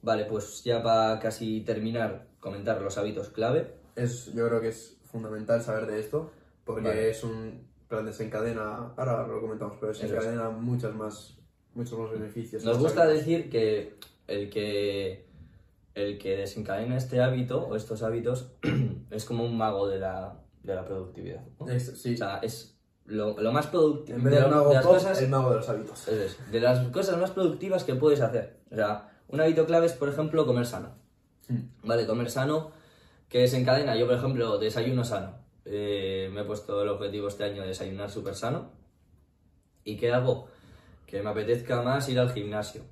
Vale, 0.00 0.24
pues 0.24 0.64
ya 0.64 0.82
para 0.82 1.18
casi 1.18 1.60
terminar, 1.60 2.28
comentar 2.40 2.80
los 2.80 2.96
hábitos 2.96 3.28
clave. 3.28 3.74
Es, 3.96 4.32
yo 4.32 4.48
creo 4.48 4.62
que 4.62 4.68
es 4.68 4.96
fundamental 5.04 5.60
saber 5.60 5.84
de 5.84 6.00
esto, 6.00 6.30
porque 6.64 6.88
Vale. 6.88 7.10
es 7.10 7.22
un 7.22 7.68
plan 7.86 8.06
desencadena, 8.06 8.94
ahora 8.96 9.26
lo 9.26 9.38
comentamos, 9.42 9.76
pero 9.78 9.92
es. 9.92 10.00
desencadena 10.00 10.48
muchas 10.48 10.94
más, 10.94 11.36
muchos 11.74 11.98
más 11.98 12.10
beneficios. 12.12 12.64
Nos 12.64 12.76
más 12.76 12.82
gusta 12.82 13.02
hábitos. 13.02 13.26
decir 13.26 13.50
que 13.50 13.98
el 14.26 14.48
que 14.48 15.26
el 15.94 16.16
que 16.16 16.38
desencadena 16.38 16.96
este 16.96 17.20
hábito 17.20 17.66
o 17.66 17.76
estos 17.76 18.02
hábitos 18.02 18.52
es 19.10 19.26
como 19.26 19.44
un 19.44 19.58
mago 19.58 19.86
de 19.86 19.98
la, 19.98 20.45
de 20.66 20.74
la 20.74 20.84
productividad. 20.84 21.42
¿no? 21.60 21.68
Es- 21.70 22.00
sí. 22.00 22.14
O 22.14 22.16
sea, 22.16 22.38
es 22.42 22.76
lo, 23.06 23.38
lo 23.40 23.52
más 23.52 23.68
productivo 23.68 24.18
en 24.18 24.24
vez 24.24 24.34
de, 24.34 24.40
lo- 24.40 24.48
mago 24.48 24.68
de 24.70 24.74
las 24.74 24.86
cosas 24.86 25.22
el 25.22 25.28
mago 25.28 25.50
de 25.50 25.56
los 25.56 25.68
hábitos. 25.68 26.08
Es, 26.08 26.50
de 26.50 26.60
las 26.60 26.86
cosas 26.88 27.16
más 27.18 27.30
productivas 27.30 27.84
que 27.84 27.94
puedes 27.94 28.20
hacer. 28.20 28.60
O 28.70 28.74
sea, 28.74 29.08
un 29.28 29.40
hábito 29.40 29.64
clave 29.66 29.86
es, 29.86 29.92
por 29.92 30.08
ejemplo, 30.08 30.44
comer 30.44 30.66
sano. 30.66 30.90
Mm. 31.48 31.86
Vale, 31.86 32.06
comer 32.06 32.30
sano, 32.30 32.72
que 33.28 33.38
desencadena. 33.40 33.96
Yo, 33.96 34.06
por 34.06 34.16
ejemplo, 34.16 34.58
desayuno 34.58 35.04
sano. 35.04 35.38
Eh, 35.64 36.28
me 36.32 36.40
he 36.42 36.44
puesto 36.44 36.82
el 36.82 36.88
objetivo 36.88 37.28
este 37.28 37.44
año 37.44 37.62
de 37.62 37.68
desayunar 37.68 38.10
súper 38.10 38.34
sano. 38.34 38.70
¿Y 39.84 39.96
qué 39.96 40.12
hago? 40.12 40.48
Que 41.06 41.22
me 41.22 41.30
apetezca 41.30 41.82
más 41.82 42.08
ir 42.08 42.18
al 42.18 42.32
gimnasio. 42.32 42.82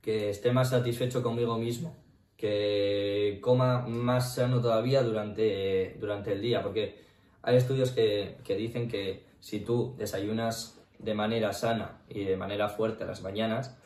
Que 0.00 0.30
esté 0.30 0.52
más 0.52 0.70
satisfecho 0.70 1.22
conmigo 1.22 1.58
mismo. 1.58 1.96
Que 2.36 3.38
coma 3.42 3.86
más 3.88 4.34
sano 4.36 4.60
todavía 4.60 5.02
durante, 5.02 5.96
durante 5.98 6.32
el 6.32 6.40
día. 6.40 6.62
Porque 6.62 7.05
hay 7.46 7.56
estudios 7.56 7.92
que, 7.92 8.36
que 8.44 8.56
dicen 8.56 8.88
que 8.88 9.24
si 9.40 9.60
tú 9.60 9.94
desayunas 9.96 10.78
de 10.98 11.14
manera 11.14 11.52
sana 11.52 12.02
y 12.08 12.24
de 12.24 12.36
manera 12.36 12.68
fuerte 12.68 13.04
a 13.04 13.06
las 13.06 13.22
mañanas, 13.22 13.78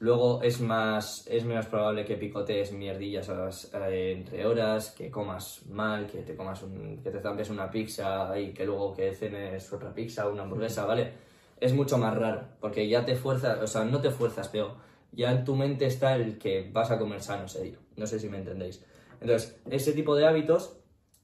luego 0.00 0.42
es 0.42 0.60
más 0.60 1.26
es 1.28 1.44
menos 1.44 1.66
probable 1.66 2.04
que 2.04 2.16
picotees 2.16 2.72
mierdillas 2.72 3.28
a 3.28 3.34
las- 3.34 3.72
eh, 3.74 4.12
entre 4.12 4.46
horas, 4.46 4.90
que 4.90 5.10
comas 5.10 5.66
mal, 5.66 6.06
que 6.06 6.22
te 6.22 6.34
comas 6.34 6.64
que 7.04 7.10
te 7.10 7.20
zampes 7.20 7.50
una 7.50 7.70
pizza 7.70 8.38
y 8.38 8.52
que 8.52 8.64
luego 8.66 8.94
que 8.94 9.12
cenes 9.14 9.72
otra 9.72 9.94
pizza 9.94 10.26
o 10.26 10.32
una 10.32 10.42
hamburguesa, 10.42 10.84
¿vale? 10.86 11.12
Es 11.60 11.72
mucho 11.74 11.98
más 11.98 12.16
raro, 12.16 12.42
porque 12.60 12.88
ya 12.88 13.04
te 13.04 13.14
fuerzas, 13.16 13.58
o 13.62 13.66
sea, 13.66 13.84
no 13.84 14.00
te 14.00 14.10
fuerzas, 14.10 14.48
pero 14.48 14.76
ya 15.12 15.30
en 15.30 15.44
tu 15.44 15.54
mente 15.54 15.86
está 15.86 16.16
el 16.16 16.38
que 16.38 16.68
vas 16.72 16.90
a 16.90 16.98
comer 16.98 17.20
sano 17.22 17.44
ese. 17.44 17.76
No 17.96 18.06
sé 18.06 18.18
si 18.18 18.28
me 18.28 18.38
entendéis. 18.38 18.84
Entonces, 19.20 19.60
ese 19.70 19.92
tipo 19.92 20.16
de 20.16 20.26
hábitos 20.26 20.79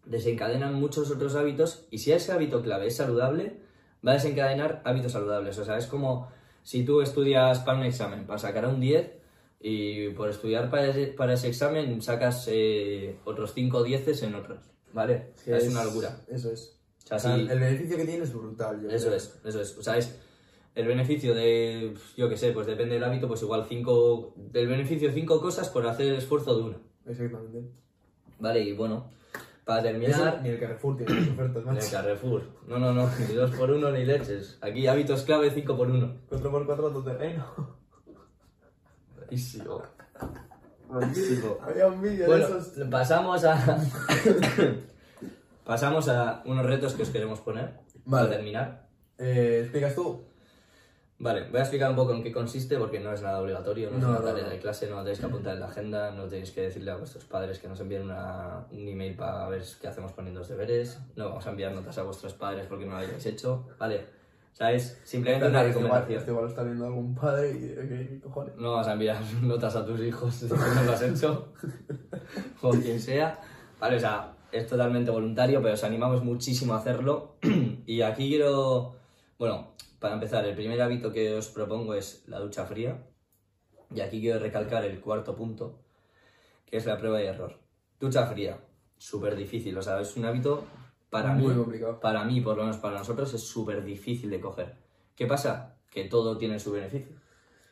desencadenan 0.07 0.75
muchos 0.75 1.11
otros 1.11 1.35
hábitos 1.35 1.87
y 1.90 1.99
si 1.99 2.12
ese 2.12 2.33
hábito 2.33 2.62
clave 2.62 2.87
es 2.87 2.97
saludable, 2.97 3.59
va 4.07 4.12
a 4.12 4.14
desencadenar 4.14 4.83
hábitos 4.85 5.12
saludables. 5.12 5.59
O 5.59 5.64
sea, 5.64 5.77
es 5.79 5.87
como 5.87 6.29
si 6.62 6.85
tú 6.85 7.01
estudias 7.03 7.61
para 7.61 7.79
un 7.79 7.85
examen, 7.85 8.27
para 8.27 8.38
sacar 8.38 8.66
un 8.66 8.81
10 8.81 9.12
y 9.61 10.11
por 10.11 10.29
estudiar 10.31 10.71
para 10.71 10.88
ese, 10.88 11.07
para 11.09 11.35
ese 11.35 11.49
examen 11.49 12.01
sacas 12.03 12.47
eh, 12.51 13.19
otros 13.25 13.53
5 13.55 13.83
10 13.83 14.23
en 14.23 14.35
otros, 14.35 14.61
¿vale? 14.92 15.33
O 15.37 15.40
sea, 15.40 15.59
es, 15.59 15.69
una 15.69 15.85
locura. 15.85 16.21
Eso 16.29 16.51
es. 16.53 16.79
O 17.05 17.07
sea, 17.09 17.16
O 17.16 17.21
sea, 17.21 17.35
si- 17.37 17.40
el 17.42 17.61
beneficio 17.61 17.97
que 17.97 18.05
tiene 18.05 18.25
es 18.25 18.33
brutal. 18.33 18.83
yo 18.83 18.88
eso 18.90 19.07
creo. 19.07 19.16
es, 19.16 19.40
eso 19.45 19.61
es. 19.61 19.79
O 19.79 19.83
sea, 19.83 19.97
es 19.97 20.19
el 20.75 20.87
beneficio 20.87 21.35
de, 21.35 21.95
yo 22.16 22.29
qué 22.29 22.37
sé, 22.37 22.53
pues 22.53 22.66
depende 22.66 22.95
del 22.95 23.05
hábito, 23.05 23.29
pues 23.29 23.42
igual 23.42 23.64
5, 23.69 24.35
del 24.37 24.69
beneficio 24.69 25.11
5 25.12 25.40
cosas 25.40 25.69
por 25.71 25.87
hacer 25.87 26.09
el 26.09 26.16
esfuerzo 26.16 26.57
de 26.57 26.62
una, 26.64 26.79
Exactamente. 27.07 27.62
¿vale? 28.38 28.61
Y 28.61 28.73
bueno, 28.73 29.11
para 29.66 29.83
terminar... 29.83 30.40
ni 30.42 30.50
el 30.50 30.61
Carrefour 30.61 30.96
tiene 30.96 31.20
las 31.20 31.29
ofertas, 31.31 31.62
En 31.64 31.68
el 31.68 31.74
macho. 31.74 31.88
Carrefour. 31.90 32.42
No, 32.68 32.79
no, 32.79 32.92
no, 32.94 33.11
ni 33.29 33.35
dos 33.35 33.50
por 33.50 33.70
uno 33.72 33.90
ni 33.90 34.05
leches. 34.05 34.59
Aquí 34.62 34.87
hábitos 34.87 35.22
clave 35.24 35.50
5 35.50 35.76
por 35.76 35.90
1 35.90 36.14
4x4 36.31 36.92
tu 36.92 37.02
terreno. 37.02 37.44
Buenísimo. 39.16 39.83
Buenísimo. 40.88 41.59
Había 41.62 41.88
un 41.88 42.00
vídeo 42.00 42.26
Bueno, 42.26 42.46
de 42.48 42.59
esos. 42.61 42.88
pasamos 42.88 43.44
a. 43.44 43.57
pasamos 45.64 46.09
a 46.09 46.42
unos 46.46 46.64
retos 46.64 46.94
que 46.94 47.02
os 47.02 47.11
queremos 47.11 47.40
poner 47.40 47.81
Vale. 48.05 48.26
para 48.29 48.37
terminar. 48.37 48.87
Eh, 49.18 49.61
¿Explicas 49.62 49.96
tú? 49.96 50.22
Vale, 51.18 51.48
voy 51.48 51.57
a 51.59 51.62
explicar 51.62 51.88
un 51.88 51.96
poco 51.96 52.12
en 52.12 52.22
qué 52.22 52.31
consiste 52.31 52.76
porque 52.76 53.00
no 53.00 53.11
es 53.11 53.22
nada 53.22 53.40
obligatorio, 53.40 53.90
no, 53.90 53.96
es 53.96 54.02
No, 54.02 54.11
una 54.11 54.18
no, 54.18 54.24
tarea 54.26 54.44
no. 54.44 54.50
de 54.50 54.59
clase, 54.59 54.87
no 54.90 54.98
tenéis 54.98 55.18
que 55.18 55.24
apuntar 55.26 55.55
en 55.55 55.61
la 55.61 55.66
agenda, 55.68 56.11
no 56.11 56.24
tenéis 56.26 56.50
que 56.50 56.61
decirle 56.62 56.90
a 56.90 56.96
vuestros 56.96 57.24
padres 57.24 57.59
que 57.59 57.68
nos 57.68 57.81
envíen 57.81 58.02
una- 58.02 58.66
un 58.70 58.87
email 58.87 59.14
para 59.16 59.48
ver 59.48 59.62
qué 59.81 59.88
hacemos 59.88 60.12
poniendo 60.12 60.40
los 60.40 60.48
deberes, 60.48 60.98
no 61.16 61.31
vamos 61.31 61.46
a 61.46 61.50
enviar 61.50 61.72
notas 61.72 61.96
a 61.96 62.02
vuestros 62.02 62.35
padres 62.35 62.66
porque 62.66 62.85
no 62.85 62.92
lo 62.92 62.98
hayáis 62.98 63.24
hecho, 63.24 63.66
¿vale? 63.79 64.05
O 64.52 64.57
sea, 64.57 64.72
es 64.72 65.00
simplemente 65.05 65.48
una 65.48 65.62
Esto 65.64 65.81
igual, 65.81 66.00
recomendación. 66.02 66.29
igual 66.31 66.44
lo 66.44 66.50
está 66.50 66.62
viendo 66.62 66.85
algún 66.87 67.14
padre 67.14 67.50
y 67.50 67.61
¿qué, 67.61 68.09
qué 68.11 68.20
cojones? 68.22 68.57
No 68.57 68.72
vas 68.72 68.87
a 68.88 68.92
enviar 68.92 69.16
notas 69.42 69.74
a 69.76 69.87
tus 69.87 70.00
hijos 70.00 70.35
si 70.35 70.46
no 70.46 70.55
lo 70.85 70.92
has 70.92 71.02
hecho, 71.02 71.48
o 72.62 72.70
quien 72.72 73.00
sea. 73.00 73.40
Vale, 73.81 73.96
o 73.96 74.00
sea, 74.00 74.35
es 74.52 74.66
totalmente 74.66 75.11
voluntario, 75.11 75.61
pero 75.62 75.74
os 75.74 75.85
animamos 75.85 76.22
muchísimo 76.24 76.74
a 76.74 76.79
hacerlo. 76.79 77.37
y 77.87 78.00
aquí 78.02 78.29
quiero, 78.31 78.96
bueno, 79.38 79.68
para 80.07 80.14
empezar, 80.14 80.45
el 80.45 80.55
primer 80.55 80.81
hábito 80.81 81.12
que 81.12 81.35
os 81.35 81.49
propongo 81.49 81.92
es 81.95 82.23
la 82.29 82.38
ducha 82.38 82.64
fría. 82.64 83.05
Y 83.92 84.01
aquí 84.01 84.21
quiero 84.21 84.38
recalcar 84.38 84.85
el 84.85 85.01
cuarto 85.01 85.35
punto, 85.35 85.81
que 86.64 86.77
es 86.77 86.87
la 86.87 86.97
prueba 86.97 87.21
y 87.21 87.27
error. 87.27 87.59
Ducha 87.99 88.25
fría, 88.25 88.61
súper 88.97 89.35
difícil, 89.35 89.77
o 89.77 89.83
sea, 89.83 90.01
es 90.01 90.16
un 90.16 90.25
hábito 90.25 90.64
para 91.11 91.33
Muy 91.33 91.49
mí, 91.49 91.59
complicado. 91.59 91.99
para 91.99 92.25
mí, 92.25 92.40
por 92.40 92.57
lo 92.57 92.62
menos 92.62 92.77
para 92.77 92.99
nosotros, 92.99 93.35
es 93.35 93.42
súper 93.42 93.83
difícil 93.83 94.31
de 94.31 94.40
coger. 94.40 94.77
¿Qué 95.16 95.27
pasa? 95.27 95.77
Que 95.90 96.05
todo 96.05 96.38
tiene 96.38 96.61
su 96.61 96.71
beneficio. 96.71 97.16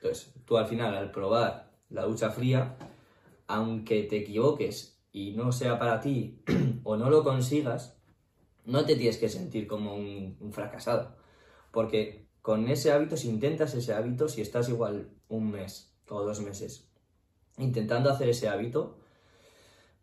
Entonces, 0.03 0.35
tú 0.45 0.57
al 0.59 0.67
final, 0.67 0.93
al 0.97 1.13
probar 1.13 1.71
la 1.89 2.03
ducha 2.03 2.31
fría, 2.31 2.77
aunque 3.47 4.03
te 4.03 4.17
equivoques 4.17 5.01
y 5.13 5.35
no 5.37 5.53
sea 5.53 5.79
para 5.79 6.01
ti 6.01 6.43
o 6.83 6.97
no 6.97 7.11
lo 7.11 7.23
consigas, 7.23 7.97
no 8.65 8.85
te 8.85 8.97
tienes 8.97 9.19
que 9.19 9.29
sentir 9.29 9.69
como 9.69 9.95
un, 9.95 10.37
un 10.41 10.53
fracasado. 10.53 11.15
Porque 11.71 12.24
con 12.45 12.69
ese 12.69 12.93
hábito, 12.93 13.17
si 13.17 13.31
intentas 13.31 13.75
ese 13.75 13.95
hábito, 13.95 14.29
si 14.29 14.43
estás 14.43 14.69
igual 14.69 15.09
un 15.29 15.51
mes 15.51 15.97
o 16.11 16.23
dos 16.23 16.43
meses 16.43 16.91
intentando 17.57 18.11
hacer 18.11 18.29
ese 18.29 18.51
hábito, 18.51 18.99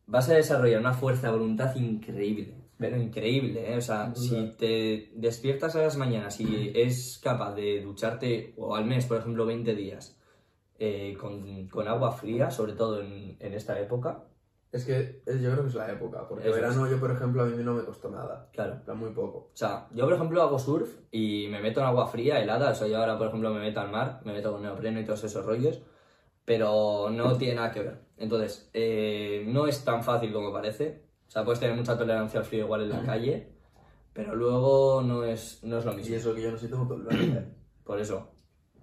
vas 0.07 0.27
a 0.27 0.33
desarrollar 0.33 0.79
una 0.79 0.95
fuerza 0.95 1.27
de 1.27 1.33
voluntad 1.33 1.75
increíble. 1.75 2.55
Pero 2.79 2.97
increíble, 2.97 3.71
¿eh? 3.71 3.77
O 3.77 3.81
sea, 3.81 4.15
si 4.15 4.55
te 4.57 5.11
despiertas 5.13 5.75
a 5.75 5.83
las 5.83 5.97
mañanas 5.97 6.39
y 6.39 6.71
es 6.73 7.19
capaz 7.23 7.53
de 7.53 7.79
ducharte, 7.79 8.55
o 8.57 8.75
al 8.75 8.85
mes, 8.85 9.05
por 9.05 9.17
ejemplo, 9.17 9.45
20 9.45 9.75
días, 9.75 10.17
eh, 10.79 11.15
con, 11.21 11.67
con 11.67 11.87
agua 11.87 12.11
fría, 12.11 12.49
sobre 12.49 12.73
todo 12.73 13.01
en, 13.01 13.37
en 13.39 13.53
esta 13.53 13.79
época, 13.79 14.23
Es 14.71 14.85
que 14.85 15.21
es- 15.25 15.41
yo 15.41 15.51
creo 15.51 15.63
que 15.63 15.67
es 15.69 15.75
la 15.75 15.91
época, 15.91 16.27
porque 16.27 16.45
Eso 16.47 16.55
verano 16.55 16.89
yo, 16.89 16.97
por 16.99 17.11
ejemplo, 17.11 17.43
a 17.43 17.45
mí 17.45 17.61
no 17.63 17.73
me 17.73 17.83
costó 17.83 18.09
nada. 18.09 18.49
claro. 18.53 18.81
Plan, 18.85 18.97
muy 18.97 19.11
poco. 19.11 19.37
O 19.39 19.49
sea, 19.53 19.87
yo 19.93 20.05
por 20.05 20.13
ejemplo 20.13 20.41
hago 20.41 20.57
surf 20.59 20.89
y 21.11 21.47
me 21.49 21.59
meto 21.59 21.81
en 21.81 21.87
agua 21.87 22.07
fría, 22.07 22.39
helada, 22.41 22.71
o 22.71 22.75
sea, 22.75 22.87
yo 22.87 22.97
ahora 22.97 23.17
por 23.17 23.27
ejemplo 23.27 23.53
me 23.53 23.59
meto 23.59 23.81
al 23.81 23.91
mar, 23.91 24.21
me 24.23 24.31
meto 24.33 24.51
con 24.53 24.61
neopreno 24.61 24.99
y 24.99 25.05
todos 25.05 25.23
esos 25.25 25.45
rollos, 25.45 25.81
pero 26.45 27.09
no 27.11 27.35
tiene 27.37 27.55
nada 27.55 27.71
que 27.71 27.81
ver. 27.81 27.99
Entonces, 28.17 28.69
eh, 28.73 29.43
no 29.47 29.67
es 29.67 29.83
tan 29.83 30.03
fácil 30.03 30.31
como 30.31 30.53
parece, 30.53 31.03
o 31.27 31.31
sea, 31.31 31.43
puedes 31.43 31.59
tener 31.59 31.75
mucha 31.75 31.97
tolerancia 31.97 32.39
al 32.39 32.45
frío 32.45 32.65
igual 32.65 32.81
en 32.83 32.89
la 32.89 33.03
calle, 33.03 33.49
pero 34.13 34.35
luego 34.35 35.01
no 35.01 35.23
es, 35.25 35.63
no 35.63 35.77
es 35.79 35.85
lo 35.85 35.93
Y 35.93 35.97
mismo. 35.97 36.15
eso 36.15 36.33
que 36.35 36.41
yo 36.43 36.51
no 36.51 36.57
soy 36.57 36.69
tengo 36.69 36.85
tolerancia. 36.87 37.45
Por 37.83 37.99
eso, 37.99 38.29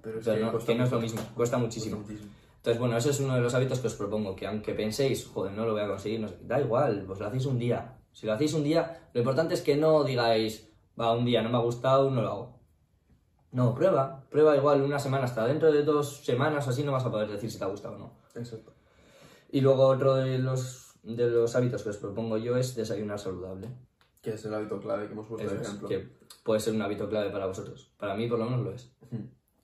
Pero 0.03 0.19
es 0.19 0.25
Pero 0.27 0.37
que, 0.39 0.45
no- 0.45 0.51
cuesta 0.53 0.73
que 0.73 0.79
no 0.79 0.85
es 0.85 0.93
lo 0.93 1.01
mismo, 1.01 1.21
cuesta 1.35 1.57
muchísimo. 1.59 1.99
muchísimo. 1.99 2.31
Entonces, 2.69 2.81
bueno, 2.81 2.99
ese 2.99 3.11
es 3.13 3.21
uno 3.21 3.35
de 3.35 3.41
los 3.41 3.55
hábitos 3.55 3.81
que 3.81 3.87
os 3.87 3.95
propongo, 3.95 4.37
que 4.37 4.47
aunque 4.47 4.75
penséis, 4.75 5.27
joder, 5.27 5.55
no 5.55 5.65
lo 5.65 5.73
voy 5.73 5.81
a 5.81 5.89
conseguir, 5.89 6.21
no 6.21 6.29
da 6.43 6.61
igual, 6.61 7.05
pues 7.07 7.19
lo 7.19 7.27
hacéis 7.27 7.47
un 7.47 7.59
día. 7.59 7.97
Si 8.13 8.27
lo 8.27 8.35
hacéis 8.35 8.53
un 8.53 8.63
día, 8.63 9.09
lo 9.15 9.21
importante 9.21 9.55
es 9.55 9.63
que 9.63 9.75
no 9.75 10.05
digáis, 10.05 10.69
va, 11.01 11.17
un 11.17 11.25
día 11.25 11.41
no 11.41 11.49
me 11.49 11.57
ha 11.57 11.61
gustado, 11.63 12.11
no 12.11 12.21
lo 12.21 12.29
hago. 12.29 12.61
No, 13.53 13.75
prueba, 13.75 14.27
prueba 14.29 14.55
igual 14.55 14.83
una 14.83 14.99
semana, 14.99 15.25
hasta 15.25 15.47
dentro 15.47 15.73
de 15.73 15.83
dos 15.83 16.23
semanas 16.27 16.67
o 16.67 16.71
así 16.71 16.85
no 16.85 16.93
vas 16.93 17.07
a 17.07 17.11
poder 17.11 17.31
decir 17.31 17.51
si 17.51 17.59
te 17.59 17.65
ha 17.65 17.69
gustado 17.69 17.95
o 17.95 17.99
no. 18.01 18.13
Exacto. 18.35 18.75
Y 19.51 19.63
luego 19.63 19.87
otro 19.87 20.17
de 20.17 20.37
los, 20.39 20.93
de 21.03 21.27
los 21.27 21.57
hábitos 21.57 21.83
que 21.83 21.89
os 21.89 21.97
propongo 21.97 22.37
yo 22.37 22.59
es 22.59 22.77
desayunar 22.77 23.19
saludable. 23.19 23.71
Que 24.21 24.35
es 24.35 24.45
el 24.45 24.53
hábito 24.53 24.79
clave 24.79 25.07
que 25.07 25.15
hemos 25.15 25.27
puesto 25.27 25.47
Eso 25.47 25.55
de 25.55 25.63
es, 25.63 25.67
ejemplo. 25.69 25.89
que 25.89 26.07
puede 26.45 26.61
ser 26.61 26.75
un 26.75 26.83
hábito 26.83 27.09
clave 27.09 27.31
para 27.31 27.47
vosotros. 27.47 27.95
Para 27.97 28.15
mí 28.15 28.29
por 28.29 28.39
lo 28.39 28.45
menos 28.45 28.61
lo 28.61 28.73
es. 28.73 28.93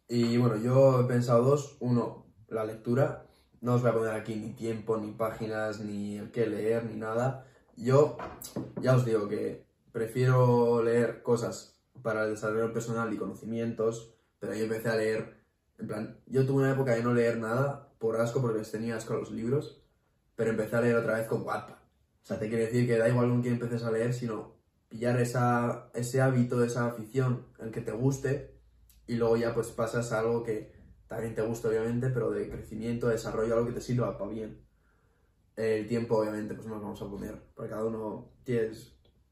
Y 0.09 0.39
bueno, 0.39 0.57
yo 0.57 1.03
he 1.03 1.05
pensado 1.05 1.45
dos. 1.45 1.77
Uno, 1.81 2.24
la 2.55 2.65
lectura. 2.65 3.27
No 3.61 3.75
os 3.75 3.83
voy 3.83 3.91
a 3.91 3.95
poner 3.95 4.15
aquí 4.15 4.37
ni 4.37 4.53
tiempo, 4.53 4.97
ni 4.97 5.13
páginas, 5.13 5.81
ni 5.81 6.17
el 6.17 6.31
que 6.31 6.47
leer, 6.47 6.85
ni 6.85 6.97
nada. 6.97 7.47
Yo 7.77 8.17
ya 8.81 8.95
os 8.97 9.05
digo 9.05 9.29
que 9.29 9.65
prefiero 9.93 10.83
leer 10.83 11.23
cosas 11.23 11.81
para 12.03 12.25
el 12.25 12.31
desarrollo 12.31 12.73
personal 12.73 13.13
y 13.13 13.17
conocimientos, 13.17 14.15
pero 14.39 14.55
yo 14.55 14.65
empecé 14.65 14.89
a 14.91 14.97
leer, 14.97 15.39
en 15.79 15.87
plan, 15.87 16.19
yo 16.27 16.45
tuve 16.47 16.63
una 16.63 16.73
época 16.73 16.95
de 16.95 17.03
no 17.03 17.15
leer 17.15 17.39
nada 17.39 17.89
por 17.99 18.21
asco, 18.21 18.41
porque 18.43 18.59
les 18.59 18.71
tenía 18.71 18.97
asco 18.97 19.15
a 19.15 19.19
los 19.19 19.31
libros, 19.31 19.83
pero 20.37 20.51
empecé 20.51 20.77
a 20.77 20.81
leer 20.83 20.97
otra 20.97 21.19
vez 21.19 21.27
con 21.27 21.43
Wattpad. 21.43 21.77
O 21.77 22.27
sea, 22.27 22.39
te 22.39 22.49
quiere 22.49 22.67
decir 22.67 22.87
que 22.87 22.99
da 22.99 23.09
igual 23.09 23.29
con 23.31 23.41
quién 23.41 23.55
empeces 23.55 23.83
a 23.85 23.91
leer, 23.91 24.13
sino 24.13 24.55
pillar 24.89 25.19
esa, 25.21 25.91
ese 25.95 26.21
hábito, 26.21 26.63
esa 26.63 26.87
afición, 26.87 27.47
el 27.59 27.71
que 27.71 27.81
te 27.81 27.93
guste, 27.93 28.55
y 29.07 29.15
luego 29.15 29.37
ya 29.37 29.55
pues 29.55 29.69
pasas 29.69 30.13
a 30.13 30.21
algo 30.21 30.43
que 30.43 30.74
también 31.09 31.35
te 31.35 31.43
gusta 31.43 31.69
obviamente, 31.69 32.09
pero 32.11 32.31
de 32.31 32.49
crecimiento, 32.49 33.07
de 33.07 33.13
desarrollo, 33.15 33.55
algo 33.55 33.67
que 33.67 33.73
te 33.75 33.81
sirva 33.81 34.17
para 34.19 34.31
bien. 34.31 34.61
El 35.57 35.87
tiempo 35.87 36.19
obviamente 36.19 36.55
pues 36.55 36.67
no 36.67 36.75
nos 36.75 36.83
vamos 36.83 37.03
a 37.03 37.09
poner, 37.09 37.41
porque 37.55 37.71
cada 37.71 37.85
uno 37.85 38.33
tiene, 38.43 38.71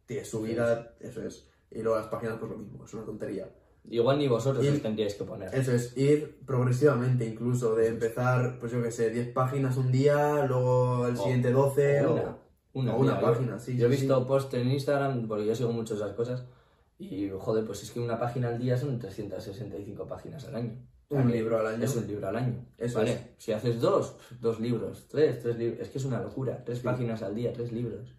tiene 0.07 0.25
su 0.25 0.43
vida, 0.43 0.95
eso 1.01 1.23
es. 1.23 1.49
Y 1.71 1.83
luego 1.83 1.99
las 1.99 2.07
páginas 2.09 2.37
pues 2.39 2.51
lo 2.53 2.59
mismo, 2.59 2.85
es 2.85 2.95
una 2.95 3.05
tontería. 3.05 3.51
Igual 3.91 4.19
ni 4.19 4.29
vosotros 4.29 4.65
os 4.65 4.81
tendríais 4.83 5.15
que 5.17 5.25
poner. 5.25 5.53
Eso 5.53 5.73
es, 5.73 5.97
ir 5.97 6.39
progresivamente 6.47 7.25
incluso, 7.27 7.75
de 7.75 7.89
empezar, 7.89 8.59
pues 8.61 8.71
yo 8.71 8.81
que 8.81 8.93
sé, 8.93 9.11
10 9.11 9.33
páginas 9.33 9.77
un 9.77 9.91
día, 9.91 10.45
luego 10.47 11.09
el 11.09 11.15
O- 11.17 11.23
siguiente 11.23 11.51
12 11.51 12.07
o... 12.07 12.13
Una, 12.13 12.39
una, 12.75 12.95
o 12.95 12.99
una 13.01 13.15
mira, 13.17 13.21
yo- 13.21 13.33
página, 13.33 13.59
sí, 13.59 13.77
Yo 13.77 13.89
he 13.89 13.91
sí, 13.93 14.03
visto 14.03 14.21
sí. 14.21 14.25
posts 14.29 14.55
en 14.55 14.71
Instagram, 14.71 15.27
porque 15.27 15.47
yo 15.47 15.55
sigo 15.57 15.73
mucho 15.73 15.95
esas 15.97 16.13
cosas, 16.13 16.45
y 16.99 17.29
joder, 17.37 17.67
pues 17.67 17.83
es 17.83 17.91
que 17.91 17.99
una 17.99 18.21
página 18.21 18.49
al 18.51 18.59
día 18.61 18.77
son 18.77 19.01
365 19.01 20.07
páginas 20.07 20.45
al 20.47 20.55
año. 20.55 20.77
Un 21.11 21.31
libro 21.31 21.59
al 21.59 21.67
año. 21.67 21.85
Es 21.85 21.95
un 21.97 22.07
libro 22.07 22.27
al 22.29 22.37
año. 22.37 22.65
Eso 22.79 22.99
¿vale? 22.99 23.13
es. 23.13 23.21
Si 23.39 23.53
haces 23.53 23.81
dos, 23.81 24.17
dos 24.41 24.59
libros, 24.61 25.07
tres, 25.09 25.43
tres 25.43 25.57
libros, 25.59 25.81
es 25.81 25.89
que 25.91 25.99
es 25.99 26.05
una 26.05 26.21
locura. 26.23 26.63
Tres 26.65 26.79
Sí. 26.79 26.85
páginas 26.85 27.23
al 27.23 27.35
día, 27.35 27.53
tres 27.53 27.71
libros. 27.73 28.15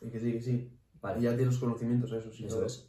Y 0.00 0.08
que 0.10 0.18
sí, 0.20 0.32
que 0.32 0.40
sí. 0.40 0.70
Vale, 1.02 1.20
Y 1.20 1.22
ya 1.24 1.36
tienes 1.36 1.58
conocimientos, 1.58 2.12
eso 2.12 2.30
sí. 2.32 2.46
eso 2.46 2.56
todo. 2.56 2.66
es. 2.66 2.86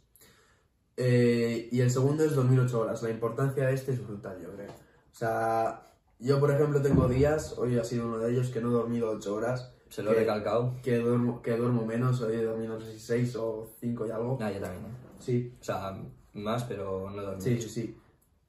Eh, 0.96 1.68
y 1.72 1.80
el 1.80 1.90
segundo 1.90 2.24
es 2.24 2.34
dormir 2.34 2.60
8 2.60 2.80
horas. 2.80 3.02
La 3.02 3.10
importancia 3.10 3.66
de 3.66 3.74
este 3.74 3.92
es 3.92 4.06
brutal, 4.06 4.38
yo 4.42 4.50
creo. 4.54 4.70
O 4.70 5.14
sea, 5.14 5.86
yo 6.18 6.38
por 6.40 6.50
ejemplo 6.50 6.80
tengo 6.82 7.08
días, 7.08 7.56
hoy 7.58 7.78
ha 7.78 7.84
sido 7.84 8.06
uno 8.06 8.18
de 8.18 8.32
ellos, 8.32 8.48
que 8.50 8.60
no 8.60 8.68
he 8.68 8.72
dormido 8.72 9.10
8 9.10 9.34
horas, 9.34 9.74
Se 9.88 10.02
lo 10.02 10.12
he 10.12 10.14
recalcado. 10.14 10.76
que 10.82 10.98
duermo, 10.98 11.40
que 11.42 11.56
duermo 11.56 11.84
menos, 11.86 12.20
hoy 12.20 12.36
he 12.36 12.42
dormido 12.44 12.74
no 12.78 12.80
sé 12.84 12.92
si 12.92 12.98
6 12.98 13.36
o 13.36 13.70
5 13.80 14.06
y 14.06 14.10
algo. 14.10 14.38
Ah, 14.40 14.50
yo 14.52 14.60
también, 14.60 14.84
¿eh? 14.84 14.88
Sí, 15.18 15.54
O 15.60 15.64
sea, 15.64 15.98
más, 16.34 16.64
pero 16.64 17.10
no 17.10 17.22
dormir. 17.22 17.42
sí, 17.42 17.60
sí, 17.62 17.68
sí. 17.68 17.98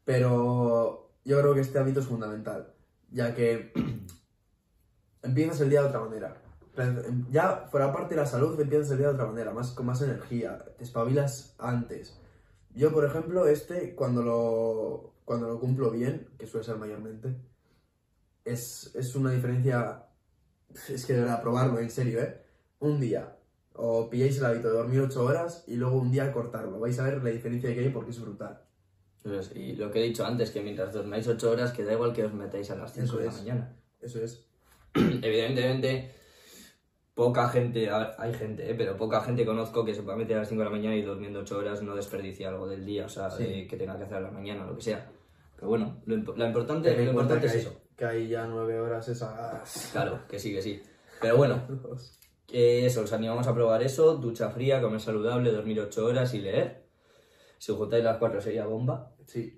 Pero 0.06 1.12
yo 1.24 1.40
creo 1.40 1.54
que 1.54 1.62
este 1.62 1.80
hábito 1.80 2.02
es 2.02 2.08
fundamental, 2.08 2.74
ya 3.12 3.34
que 3.34 3.72
empiezas 5.24 5.62
el 5.62 5.70
día 5.70 5.82
de 5.82 5.88
otra 5.88 6.02
manera. 6.02 6.38
Ya, 7.30 7.70
por 7.70 7.82
aparte 7.84 8.16
de 8.16 8.22
la 8.22 8.28
salud, 8.28 8.60
empiezas 8.60 8.92
el 8.92 8.98
día 8.98 9.08
de 9.08 9.14
otra 9.14 9.28
manera, 9.28 9.52
más, 9.54 9.72
con 9.72 9.86
más 9.86 10.02
energía, 10.02 10.58
te 10.78 10.84
espabilas 10.84 11.56
antes. 11.60 12.20
Yo, 12.74 12.92
por 12.92 13.06
ejemplo, 13.06 13.48
este, 13.48 13.94
cuando 13.94 14.24
lo, 14.24 15.14
cuando 15.24 15.48
lo 15.48 15.60
cumplo 15.60 15.92
bien, 15.92 16.30
que 16.38 16.48
suele 16.48 16.66
ser 16.66 16.78
mayormente, 16.78 17.36
es, 18.44 18.92
es 18.96 19.16
una 19.16 19.32
diferencia, 19.32 20.08
es 20.90 21.06
que 21.06 21.14
de 21.14 21.22
verdad, 21.22 21.42
probarlo, 21.42 21.80
en 21.80 21.92
serio, 21.92 22.22
¿eh? 22.22 22.42
Un 22.80 23.00
día, 23.00 23.38
o 23.76 24.10
pilláis 24.10 24.38
el 24.40 24.46
hábito 24.46 24.70
de 24.70 24.78
dormir 24.78 25.02
8 25.02 25.24
horas 25.24 25.64
y 25.68 25.76
luego 25.76 25.98
un 25.98 26.12
día 26.12 26.32
cortarlo, 26.34 26.80
vais 26.80 27.00
a 27.00 27.04
ver 27.04 27.24
la 27.24 27.30
diferencia 27.30 27.74
que 27.74 27.82
hay 27.82 27.90
porque 27.90 28.12
es 28.12 28.20
brutal. 28.20 28.62
Y 29.56 29.74
lo 29.74 29.90
que 29.92 30.00
he 30.00 30.04
dicho 30.04 30.26
antes, 30.26 30.52
que 30.52 30.62
mientras 30.62 30.94
dormáis 30.94 31.28
8 31.28 31.50
horas, 31.52 31.72
que 31.72 31.84
da 31.84 31.94
igual 31.94 32.12
que 32.14 32.26
os 32.26 32.34
metáis 32.34 32.70
a 32.72 32.76
las 32.76 32.94
5 32.94 33.06
Eso 33.06 33.18
de 33.18 33.26
la 33.26 33.32
mañana. 33.32 33.76
Eso 34.02 34.22
es. 34.22 34.46
Evidentemente, 34.96 36.12
poca 37.14 37.48
gente, 37.50 37.90
hay 37.90 38.34
gente, 38.34 38.70
¿eh? 38.70 38.76
pero 38.76 38.98
poca 38.98 39.22
gente 39.22 39.46
conozco 39.46 39.86
que 39.86 39.94
se 39.94 40.04
pueda 40.04 40.18
meter 40.18 40.36
a 40.38 40.40
las 40.42 40.50
5 40.50 40.60
de 40.60 40.66
la 40.66 40.72
mañana 40.76 40.96
y 40.96 41.02
durmiendo 41.04 41.40
8 41.40 41.58
horas 41.58 41.82
no 41.84 41.96
desperdicia 41.96 42.50
algo 42.50 42.68
del 42.68 42.86
día, 42.86 43.06
o 43.06 43.10
sea, 43.10 43.30
Sí. 43.30 43.44
de 43.44 43.68
que 43.68 43.78
tenga 43.78 43.98
que 43.98 44.04
hacer 44.04 44.18
a 44.18 44.22
la 44.22 44.32
mañana 44.32 44.66
lo 44.66 44.76
que 44.76 44.82
sea. 44.82 45.10
Pero 45.56 45.68
bueno, 45.70 46.02
lo, 46.06 46.16
imp- 46.16 46.36
lo 46.36 46.46
importante, 46.46 46.96
lo 46.96 47.04
importante 47.04 47.46
es 47.48 47.54
hay, 47.54 47.60
eso. 47.60 47.82
que 47.96 48.06
hay 48.06 48.28
ya 48.28 48.46
9 48.46 48.80
horas 48.80 49.08
esas. 49.08 49.90
Claro, 49.94 50.20
que 50.28 50.38
sí, 50.40 50.54
que 50.54 50.62
sí. 50.62 50.82
Pero 51.22 51.38
bueno, 51.38 51.62
eso, 52.52 53.02
os 53.02 53.14
animamos 53.14 53.48
a 53.48 53.54
probar 53.54 53.82
eso, 53.84 54.16
ducha 54.18 54.50
fría, 54.50 54.82
comer 54.82 55.00
saludable, 55.00 55.52
dormir 55.52 55.80
8 55.80 56.06
horas 56.06 56.34
y 56.34 56.40
leer. 56.40 56.83
Si 57.64 57.72
juntáis 57.72 58.04
las 58.04 58.18
4 58.18 58.42
sería 58.42 58.66
bomba. 58.66 59.14
Sí, 59.26 59.58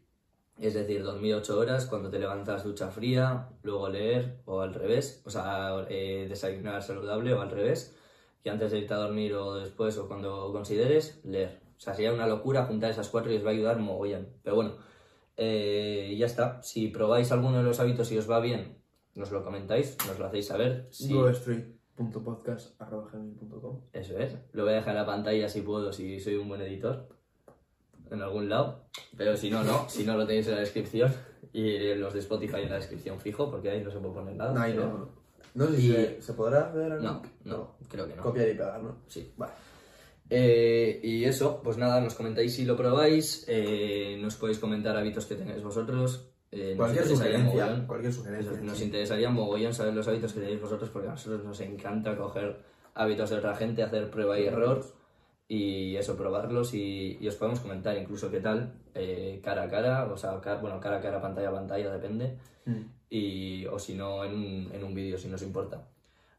Es 0.60 0.76
decir, 0.76 1.02
dormir 1.02 1.34
8 1.34 1.58
horas, 1.58 1.88
cuando 1.88 2.12
te 2.12 2.20
levantas 2.20 2.64
ducha 2.64 2.92
fría, 2.92 3.50
luego 3.64 3.90
leer, 3.90 4.44
o 4.46 4.62
al 4.62 4.76
revés, 4.76 5.24
o 5.26 5.32
sea, 5.32 5.88
eh, 5.90 6.28
desayunar 6.30 6.84
saludable 6.84 7.34
o 7.34 7.42
al 7.42 7.50
revés, 7.50 7.98
y 8.44 8.50
antes 8.50 8.72
de 8.72 8.78
irte 8.78 8.94
a 8.94 8.98
dormir 8.98 9.34
o 9.34 9.56
después 9.56 9.98
o 9.98 10.08
cuando 10.08 10.52
consideres, 10.52 11.20
leer. 11.24 11.62
O 11.78 11.80
sea, 11.80 11.96
sería 11.96 12.14
una 12.14 12.28
locura 12.28 12.66
juntar 12.66 12.92
esas 12.92 13.10
cuatro 13.10 13.34
y 13.34 13.38
os 13.38 13.44
va 13.44 13.50
a 13.50 13.54
ayudar 13.54 13.80
mogollón. 13.80 14.28
Pero 14.44 14.56
bueno, 14.56 14.76
eh, 15.36 16.16
ya 16.16 16.28
está. 16.28 16.62
Si 16.62 16.90
probáis 16.90 17.32
alguno 17.32 17.58
de 17.58 17.64
los 17.64 17.80
hábitos 17.80 18.12
y 18.12 18.20
os 18.20 18.30
va 18.30 18.40
bien, 18.40 18.78
nos 19.16 19.32
lo 19.32 19.44
comentáis, 19.44 19.98
nos 20.08 20.20
lo 20.20 20.28
hacéis 20.28 20.46
saber. 20.46 20.88
Si... 20.92 21.12
growstreet.podcast.gmail.com 21.12 23.82
Eso 23.94 24.20
es. 24.20 24.38
Lo 24.52 24.62
voy 24.62 24.74
a 24.74 24.76
dejar 24.76 24.92
en 24.92 25.00
la 25.00 25.08
pantalla 25.08 25.50
si 25.50 25.62
puedo, 25.62 25.92
si 25.92 26.20
soy 26.20 26.36
un 26.36 26.50
buen 26.50 26.62
editor. 26.62 27.16
En 28.12 28.22
algún 28.22 28.50
lado. 28.50 28.86
Pero 29.18 29.36
si 29.38 29.50
no, 29.50 29.64
no. 29.64 29.90
Si 29.90 30.04
no, 30.06 30.16
lo 30.18 30.26
tenéis 30.28 30.48
en 30.48 30.54
la 30.56 30.60
descripción. 30.62 31.12
Y 31.54 31.94
los 31.96 32.14
de 32.14 32.20
Spotify 32.20 32.62
en 32.64 32.70
la 32.70 32.76
descripción 32.76 33.20
fijo, 33.20 33.50
porque 33.50 33.70
ahí 33.70 33.82
no 33.82 33.90
se 33.90 33.98
puede 34.00 34.14
poner 34.14 34.36
nada. 34.36 34.54
No, 34.54 34.62
ahí 34.62 34.74
pero- 34.74 34.88
no. 34.88 35.10
No 35.56 35.68
sé 35.68 35.78
si 35.78 35.88
Y- 35.90 35.92
se, 35.94 36.22
se 36.22 36.34
podrá 36.34 36.70
ver. 36.72 37.02
No, 37.02 37.22
no, 37.46 37.78
creo 37.88 38.06
que 38.08 38.16
no. 38.16 38.24
Copiar 38.24 38.50
y 38.50 38.54
pegar, 38.56 38.84
¿no? 38.84 38.98
Sí. 39.08 39.32
Vale. 39.38 39.54
Eh, 40.30 41.00
y 41.04 41.24
eso, 41.24 41.62
pues 41.64 41.78
nada, 41.78 42.02
nos 42.02 42.16
comentáis 42.16 42.56
si 42.56 42.66
lo 42.66 42.76
probáis, 42.76 43.46
eh, 43.48 44.18
nos 44.22 44.36
podéis 44.36 44.60
comentar 44.60 44.98
hábitos 44.98 45.26
que 45.26 45.36
tenéis 45.36 45.64
vosotros. 45.64 46.30
eh, 46.52 46.70
nos 46.70 46.78
Cualquier 46.78 47.06
sugerencia. 47.08 47.66
mogollón. 47.66 47.88
Cualquier 47.88 48.14
sugerencia. 48.14 48.52
Nos 48.62 48.78
sí. 48.78 48.84
interesaría 48.86 49.30
mogollón 49.30 49.74
saber 49.74 49.94
los 49.94 50.08
hábitos 50.08 50.32
que 50.34 50.40
tenéis 50.40 50.62
vosotros 50.62 50.90
porque 50.90 51.08
a 51.10 51.12
nosotros 51.12 51.44
nos 51.44 51.60
encanta 51.62 52.16
coger 52.18 52.60
hábitos 52.94 53.30
de 53.30 53.36
otra 53.38 53.56
gente, 53.56 53.84
hacer 53.84 54.10
prueba 54.10 54.40
y 54.40 54.46
error 54.46 54.84
y 55.48 55.96
eso, 55.96 56.18
probarlos 56.18 56.74
y, 56.74 57.18
y 57.22 57.28
os 57.28 57.36
podemos 57.36 57.60
comentar 57.60 57.96
incluso 57.98 58.32
qué 58.32 58.40
tal, 58.40 58.74
eh, 58.96 59.40
cara 59.44 59.64
a 59.64 59.70
cara, 59.70 60.06
o 60.06 60.18
sea, 60.18 60.40
ca- 60.42 60.56
bueno, 60.56 60.80
cara 60.80 60.98
a 60.98 61.02
cara, 61.02 61.22
pantalla 61.22 61.50
a 61.50 61.54
pantalla, 61.54 61.92
depende, 61.92 62.38
Mm. 62.66 62.82
y, 63.12 63.66
o 63.68 63.78
si 63.78 63.94
no, 63.94 64.26
en 64.26 64.34
un, 64.34 64.72
en 64.74 64.84
un 64.84 64.96
vídeo, 64.96 65.18
si 65.20 65.28
nos 65.28 65.44
importa. 65.44 65.88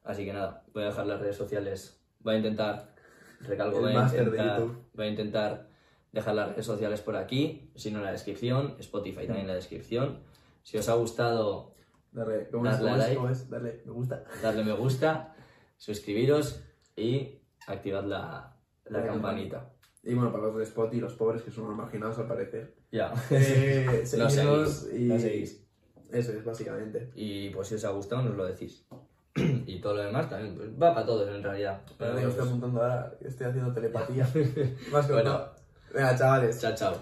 Así 0.02 0.24
que 0.24 0.32
nada, 0.32 0.64
voy 0.74 0.82
a 0.82 0.86
dejar 0.86 1.06
las 1.06 1.20
redes 1.20 1.36
sociales, 1.36 2.00
voy 2.20 2.34
a 2.34 2.38
intentar, 2.38 2.94
recalco, 3.42 3.78
voy 3.80 3.94
a, 3.94 4.02
intentar, 4.08 4.62
voy 4.94 5.06
a 5.06 5.08
intentar 5.08 5.68
dejar 6.10 6.34
las 6.34 6.48
redes 6.50 6.66
sociales 6.66 7.00
por 7.00 7.14
aquí, 7.16 7.70
si 7.76 7.92
no 7.92 7.98
en 7.98 8.04
la 8.06 8.12
descripción, 8.12 8.74
Spotify 8.80 9.18
también 9.26 9.42
en 9.42 9.46
la 9.48 9.54
descripción. 9.54 10.18
Si 10.64 10.76
os 10.78 10.88
ha 10.88 10.94
gustado, 10.94 11.74
Darle, 12.10 12.48
¿cómo 12.50 12.64
Darle 12.64 12.90
es? 12.90 12.96
Like. 12.98 13.14
¿Cómo 13.14 13.28
es? 13.28 13.48
Darle 13.50 13.82
me 13.84 13.92
gusta. 13.92 14.24
darle 14.42 14.64
me 14.64 14.72
gusta, 14.72 15.34
suscribiros 15.76 16.60
y 16.96 17.38
activad 17.68 18.04
la, 18.04 18.55
la 18.88 19.00
La 19.00 19.06
campanita. 19.06 19.70
Y 20.02 20.14
bueno, 20.14 20.30
para 20.30 20.44
los 20.44 20.56
de 20.56 20.62
Spotify, 20.64 21.00
los 21.00 21.14
pobres 21.14 21.42
que 21.42 21.50
son 21.50 21.76
marginados 21.76 22.18
al 22.18 22.28
parecer. 22.28 22.76
Ya. 22.92 23.12
Eh, 23.30 24.00
Lo 24.16 24.30
seguidnos 24.30 24.70
seguís, 24.70 25.00
y... 25.00 25.08
lo 25.08 25.18
seguís. 25.18 25.66
Eso 26.12 26.32
es, 26.32 26.44
básicamente. 26.44 27.10
Y 27.16 27.50
pues 27.50 27.68
si 27.68 27.74
os 27.74 27.84
ha 27.84 27.90
gustado, 27.90 28.22
nos 28.22 28.36
lo 28.36 28.44
decís. 28.46 28.86
y 29.34 29.80
todo 29.80 29.94
lo 29.94 30.02
demás 30.04 30.30
también, 30.30 30.54
pues, 30.54 30.70
va 30.80 30.94
para 30.94 31.04
todos 31.04 31.28
en 31.28 31.42
realidad. 31.42 31.82
Pero 31.98 32.20
yo 32.20 32.28
estoy 32.28 32.46
apuntando 32.46 32.80
ahora, 32.80 33.12
estoy 33.20 33.46
haciendo 33.48 33.72
telepatía. 33.72 34.24
Más 34.92 35.06
que 35.06 35.12
Bueno. 35.12 35.46
Venga, 35.92 36.16
chavales. 36.16 36.60
chao, 36.60 36.74
chao. 36.74 36.94